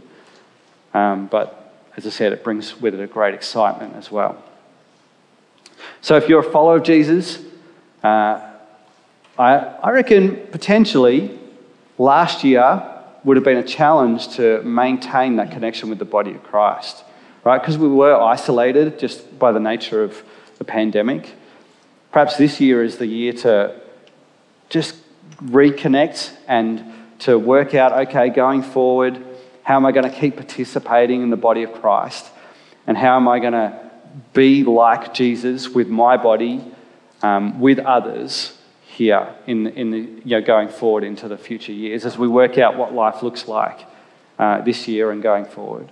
Um, 0.93 1.27
but 1.27 1.75
as 1.95 2.07
I 2.07 2.09
said, 2.09 2.33
it 2.33 2.43
brings 2.43 2.79
with 2.81 2.95
it 2.95 2.99
a 2.99 3.07
great 3.07 3.33
excitement 3.33 3.95
as 3.95 4.11
well. 4.11 4.43
So 6.01 6.15
if 6.15 6.27
you're 6.27 6.39
a 6.39 6.51
follower 6.51 6.77
of 6.77 6.83
Jesus, 6.83 7.39
uh, 8.03 8.41
I, 9.37 9.55
I 9.57 9.91
reckon 9.91 10.47
potentially 10.51 11.39
last 11.97 12.43
year 12.43 12.87
would 13.23 13.37
have 13.37 13.43
been 13.43 13.57
a 13.57 13.63
challenge 13.63 14.29
to 14.35 14.63
maintain 14.63 15.35
that 15.35 15.51
connection 15.51 15.89
with 15.89 15.99
the 15.99 16.05
body 16.05 16.31
of 16.31 16.43
Christ, 16.43 17.03
right? 17.43 17.61
Because 17.61 17.77
we 17.77 17.87
were 17.87 18.15
isolated 18.15 18.97
just 18.97 19.37
by 19.37 19.51
the 19.51 19.59
nature 19.59 20.03
of 20.03 20.23
the 20.57 20.63
pandemic. 20.63 21.33
Perhaps 22.11 22.37
this 22.37 22.59
year 22.59 22.83
is 22.83 22.97
the 22.97 23.05
year 23.05 23.33
to 23.33 23.79
just 24.69 24.95
reconnect 25.43 26.31
and 26.47 26.83
to 27.19 27.37
work 27.37 27.73
out 27.75 28.07
okay, 28.07 28.29
going 28.29 28.63
forward, 28.63 29.23
how 29.63 29.75
am 29.75 29.85
I 29.85 29.91
going 29.91 30.09
to 30.09 30.15
keep 30.15 30.35
participating 30.35 31.21
in 31.21 31.29
the 31.29 31.37
body 31.37 31.63
of 31.63 31.73
Christ? 31.73 32.27
And 32.87 32.97
how 32.97 33.15
am 33.15 33.27
I 33.27 33.39
going 33.39 33.53
to 33.53 33.91
be 34.33 34.63
like 34.63 35.13
Jesus 35.13 35.69
with 35.69 35.87
my 35.87 36.17
body, 36.17 36.63
um, 37.21 37.59
with 37.59 37.79
others 37.79 38.57
here 38.85 39.33
in, 39.47 39.67
in 39.67 39.91
the, 39.91 39.99
you 39.99 40.21
know, 40.25 40.41
going 40.41 40.67
forward 40.67 41.03
into 41.03 41.27
the 41.27 41.37
future 41.37 41.71
years 41.71 42.05
as 42.05 42.17
we 42.17 42.27
work 42.27 42.57
out 42.57 42.75
what 42.75 42.93
life 42.93 43.23
looks 43.23 43.47
like 43.47 43.85
uh, 44.37 44.61
this 44.61 44.87
year 44.87 45.11
and 45.11 45.21
going 45.21 45.45
forward. 45.45 45.91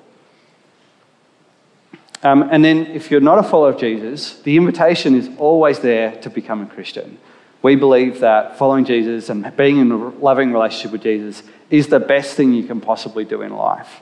Um, 2.21 2.49
and 2.51 2.65
then, 2.65 2.87
if 2.87 3.09
you're 3.09 3.21
not 3.21 3.39
a 3.39 3.43
follower 3.43 3.69
of 3.69 3.79
Jesus, 3.79 4.41
the 4.41 4.57
invitation 4.57 5.15
is 5.15 5.29
always 5.37 5.79
there 5.79 6.19
to 6.21 6.29
become 6.29 6.61
a 6.61 6.65
Christian. 6.65 7.17
We 7.61 7.75
believe 7.75 8.21
that 8.21 8.57
following 8.57 8.85
Jesus 8.85 9.29
and 9.29 9.55
being 9.57 9.77
in 9.77 9.91
a 9.91 9.97
loving 9.97 10.53
relationship 10.53 10.91
with 10.91 11.03
Jesus 11.03 11.43
is 11.69 11.87
the 11.87 11.99
best 11.99 12.35
thing 12.35 12.53
you 12.53 12.63
can 12.63 12.79
possibly 12.79 13.25
do 13.25 13.41
in 13.41 13.53
life. 13.53 14.01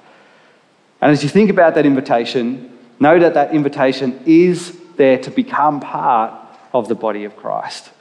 And 1.02 1.12
as 1.12 1.24
you 1.24 1.30
think 1.30 1.50
about 1.50 1.76
that 1.76 1.86
invitation, 1.86 2.78
know 3.00 3.20
that 3.20 3.34
that 3.34 3.54
invitation 3.54 4.22
is 4.26 4.78
there 4.96 5.18
to 5.20 5.32
become 5.32 5.80
part 5.80 6.34
of 6.74 6.88
the 6.88 6.96
body 6.96 7.24
of 7.24 7.36
Christ 7.36 7.92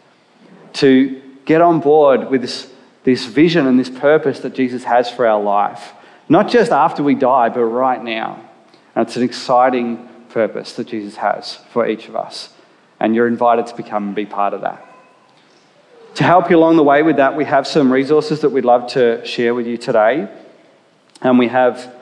to 0.76 1.22
get 1.44 1.62
on 1.62 1.80
board 1.80 2.30
with 2.30 2.42
this, 2.42 2.70
this 3.04 3.24
vision 3.24 3.66
and 3.66 3.78
this 3.80 3.90
purpose 3.90 4.40
that 4.40 4.54
Jesus 4.54 4.84
has 4.84 5.10
for 5.10 5.26
our 5.26 5.42
life. 5.42 5.92
Not 6.28 6.48
just 6.48 6.70
after 6.70 7.02
we 7.02 7.14
die, 7.14 7.48
but 7.48 7.64
right 7.64 8.02
now. 8.02 8.40
And 8.94 9.06
it's 9.06 9.16
an 9.16 9.22
exciting 9.22 10.08
purpose 10.28 10.74
that 10.74 10.88
Jesus 10.88 11.16
has 11.16 11.56
for 11.70 11.88
each 11.88 12.08
of 12.08 12.16
us. 12.16 12.50
And 13.00 13.14
you're 13.14 13.28
invited 13.28 13.66
to 13.68 13.76
become 13.76 14.08
and 14.08 14.14
be 14.14 14.26
part 14.26 14.54
of 14.54 14.62
that. 14.62 14.84
To 16.16 16.24
help 16.24 16.48
you 16.48 16.56
along 16.56 16.76
the 16.76 16.82
way 16.82 17.02
with 17.02 17.16
that, 17.16 17.36
we 17.36 17.44
have 17.44 17.66
some 17.66 17.92
resources 17.92 18.40
that 18.40 18.48
we'd 18.48 18.64
love 18.64 18.86
to 18.92 19.22
share 19.26 19.54
with 19.54 19.66
you 19.66 19.76
today. 19.76 20.26
And 21.20 21.38
we 21.38 21.46
have 21.48 21.94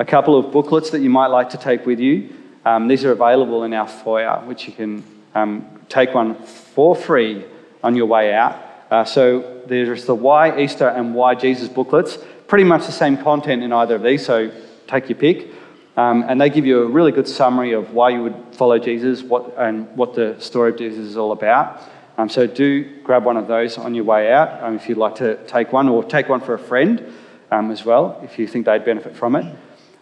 a 0.00 0.04
couple 0.04 0.36
of 0.36 0.50
booklets 0.50 0.90
that 0.90 1.00
you 1.00 1.08
might 1.08 1.28
like 1.28 1.50
to 1.50 1.56
take 1.56 1.86
with 1.86 2.00
you. 2.00 2.34
Um, 2.64 2.88
these 2.88 3.04
are 3.04 3.12
available 3.12 3.62
in 3.62 3.72
our 3.72 3.86
foyer, 3.86 4.40
which 4.46 4.66
you 4.66 4.72
can 4.72 5.04
um, 5.36 5.80
take 5.88 6.12
one 6.12 6.34
for 6.42 6.96
free 6.96 7.44
on 7.84 7.94
your 7.94 8.06
way 8.06 8.34
out. 8.34 8.60
Uh, 8.90 9.04
so 9.04 9.62
there's 9.68 10.06
the 10.06 10.14
Why 10.16 10.58
Easter 10.58 10.88
and 10.88 11.14
Why 11.14 11.36
Jesus 11.36 11.68
booklets. 11.68 12.18
Pretty 12.48 12.64
much 12.64 12.86
the 12.86 12.92
same 12.92 13.16
content 13.16 13.62
in 13.62 13.72
either 13.72 13.94
of 13.94 14.02
these, 14.02 14.26
so 14.26 14.50
take 14.88 15.08
your 15.08 15.18
pick. 15.18 15.52
Um, 15.96 16.24
and 16.26 16.40
they 16.40 16.50
give 16.50 16.66
you 16.66 16.82
a 16.82 16.86
really 16.86 17.12
good 17.12 17.28
summary 17.28 17.74
of 17.74 17.94
why 17.94 18.10
you 18.10 18.24
would 18.24 18.56
follow 18.56 18.80
Jesus 18.80 19.22
what, 19.22 19.54
and 19.56 19.86
what 19.96 20.14
the 20.14 20.34
story 20.40 20.72
of 20.72 20.78
Jesus 20.78 21.06
is 21.06 21.16
all 21.16 21.30
about. 21.30 21.80
Um, 22.18 22.28
so 22.28 22.46
do 22.46 23.02
grab 23.02 23.24
one 23.24 23.36
of 23.36 23.48
those 23.48 23.78
on 23.78 23.94
your 23.94 24.04
way 24.04 24.32
out 24.32 24.62
um, 24.62 24.76
if 24.76 24.88
you'd 24.88 24.98
like 24.98 25.14
to 25.16 25.36
take 25.46 25.72
one, 25.72 25.88
or 25.88 26.04
take 26.04 26.28
one 26.28 26.40
for 26.40 26.54
a 26.54 26.58
friend 26.58 27.12
um, 27.50 27.70
as 27.70 27.84
well 27.84 28.20
if 28.22 28.38
you 28.38 28.46
think 28.46 28.66
they'd 28.66 28.84
benefit 28.84 29.16
from 29.16 29.34
it. 29.36 29.46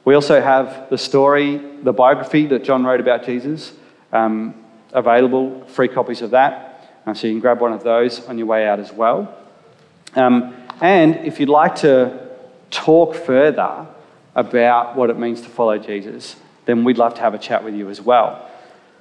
We 0.05 0.15
also 0.15 0.41
have 0.41 0.91
the 0.91 0.99
story, 0.99 1.59
the 1.83 1.93
biography 1.93 2.47
that 2.47 2.65
John 2.65 2.85
wrote 2.85 3.01
about 3.01 3.25
Jesus, 3.25 3.73
um, 4.13 4.55
available, 4.93 5.65
free 5.67 5.89
copies 5.89 6.23
of 6.23 6.31
that. 6.31 7.01
Um, 7.07 7.15
so 7.15 7.27
you 7.27 7.35
can 7.35 7.41
grab 7.41 7.61
one 7.61 7.73
of 7.73 7.85
those 7.85 8.27
on 8.27 8.39
your 8.39 8.47
way 8.47 8.67
out 8.67 8.81
as 8.81 8.93
well. 8.93 9.37
Um, 10.15 10.55
and 10.81 11.17
if 11.17 11.39
you'd 11.39 11.49
like 11.49 11.77
to 11.77 12.29
talk 12.71 13.15
further 13.15 13.87
about 14.35 14.97
what 14.97 15.11
it 15.11 15.19
means 15.19 15.43
to 15.43 15.49
follow 15.49 15.79
Jesus, 15.79 16.37
then 16.65 16.85
we'd 16.85 16.99
love 16.99 17.15
to 17.15 17.21
have 17.21 17.35
a 17.35 17.39
chat 17.39 17.63
with 17.63 17.75
you 17.75 17.89
as 17.91 18.01
well. 18.01 18.49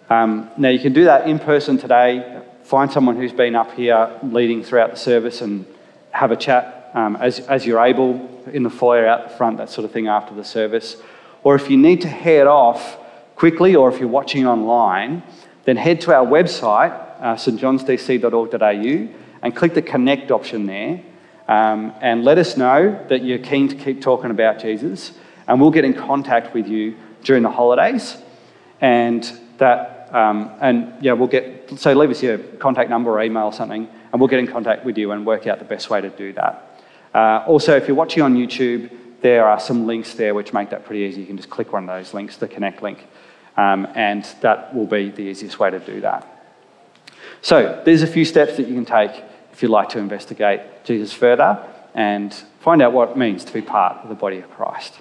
Now, 0.10 0.69
you 0.69 0.80
can 0.80 0.91
do 0.91 1.06
that 1.06 1.28
in 1.28 1.39
person 1.39 1.78
today. 1.78 2.41
Find 2.69 2.91
someone 2.91 3.15
who's 3.15 3.34
been 3.34 3.55
up 3.55 3.71
here 3.71 4.15
leading 4.21 4.62
throughout 4.63 4.91
the 4.91 4.95
service 4.95 5.41
and 5.41 5.65
have 6.12 6.29
a 6.29 6.36
chat 6.36 6.91
um, 6.93 7.15
as, 7.15 7.39
as 7.39 7.65
you're 7.65 7.84
able 7.84 8.43
in 8.53 8.62
the 8.62 8.69
foyer 8.69 9.08
out 9.08 9.27
the 9.27 9.36
front, 9.36 9.58
that 9.58 9.71
sort 9.71 9.86
of 9.86 9.91
thing 9.91 10.08
after 10.08 10.36
the 10.36 10.43
service. 10.43 10.97
Or 11.41 11.55
if 11.55 11.71
you 11.71 11.77
need 11.77 12.01
to 12.01 12.08
head 12.08 12.45
off 12.45 12.99
quickly, 13.36 13.75
or 13.75 13.91
if 13.91 13.99
you're 13.99 14.08
watching 14.08 14.45
online, 14.45 15.23
then 15.63 15.77
head 15.77 15.99
to 16.01 16.13
our 16.13 16.23
website 16.23 16.91
uh, 17.19 17.36
stjohnsdc.org.au 17.38 19.15
and 19.41 19.55
click 19.55 19.73
the 19.73 19.82
connect 19.82 20.29
option 20.29 20.67
there 20.67 21.01
um, 21.47 21.91
and 22.01 22.23
let 22.23 22.38
us 22.38 22.55
know 22.55 23.03
that 23.10 23.23
you're 23.23 23.39
keen 23.39 23.67
to 23.69 23.75
keep 23.75 23.99
talking 23.99 24.29
about 24.29 24.60
Jesus 24.60 25.13
and 25.47 25.60
we'll 25.60 25.71
get 25.71 25.86
in 25.86 25.95
contact 25.95 26.53
with 26.53 26.67
you 26.67 26.95
during 27.23 27.41
the 27.41 27.49
holidays 27.49 28.17
and 28.79 29.23
that 29.58 29.98
um, 30.12 30.52
and 30.62 30.93
yeah 31.02 31.13
we'll 31.13 31.28
get 31.28 31.69
so 31.78 31.93
leave 31.93 32.10
us 32.10 32.22
your 32.22 32.38
contact 32.38 32.89
number 32.89 33.12
or 33.12 33.22
email 33.22 33.45
or 33.45 33.54
something 33.54 33.88
and 34.12 34.19
we'll 34.19 34.30
get 34.30 34.39
in 34.39 34.48
contact 34.48 34.86
with 34.86 34.98
you 34.98 35.12
and 35.12 35.26
work 35.26 35.48
out 35.48 35.60
the 35.60 35.65
best 35.65 35.89
way 35.89 36.02
to 36.02 36.10
do 36.10 36.34
that. 36.34 36.84
Uh, 37.13 37.43
also 37.48 37.76
if 37.76 37.88
you're 37.88 37.95
watching 37.95 38.22
on 38.24 38.36
youtube 38.36 38.91
there 39.22 39.48
are 39.48 39.60
some 39.60 39.86
links 39.86 40.13
there 40.13 40.34
which 40.34 40.54
make 40.54 40.69
that 40.69 40.86
pretty 40.86 41.02
easy. 41.02 41.22
You 41.22 41.28
can 41.28 41.38
just 41.38 41.50
click 41.50 41.74
one 41.74 41.84
of 41.84 41.89
those 41.89 42.13
links 42.13 42.38
the 42.38 42.48
connect 42.48 42.82
link 42.82 43.06
um, 43.58 43.88
and 43.95 44.24
that 44.41 44.74
will 44.74 44.88
be 44.88 45.10
the 45.10 45.24
easiest 45.24 45.60
way 45.60 45.69
to 45.69 45.80
do 45.80 46.02
that. 46.02 46.26
So, 47.41 47.82
there's 47.86 48.02
a 48.02 48.08
few 48.08 48.26
steps 48.26 48.58
that 48.58 48.67
you 48.67 48.74
can 48.74 48.86
take 48.86 49.24
if 49.52 49.62
you'd 49.62 49.69
like 49.69 49.89
to 49.89 50.00
investigate 50.00 50.62
Jesus 50.84 51.13
further 51.13 51.65
and 51.93 52.34
find 52.60 52.82
out 52.82 52.93
what 52.93 53.12
it 53.12 53.17
means 53.17 53.43
to 53.45 53.54
be 53.54 53.62
part 53.62 53.98
of 54.04 54.10
the 54.10 54.15
body 54.15 54.39
of 54.39 54.50
Christ. 54.50 55.00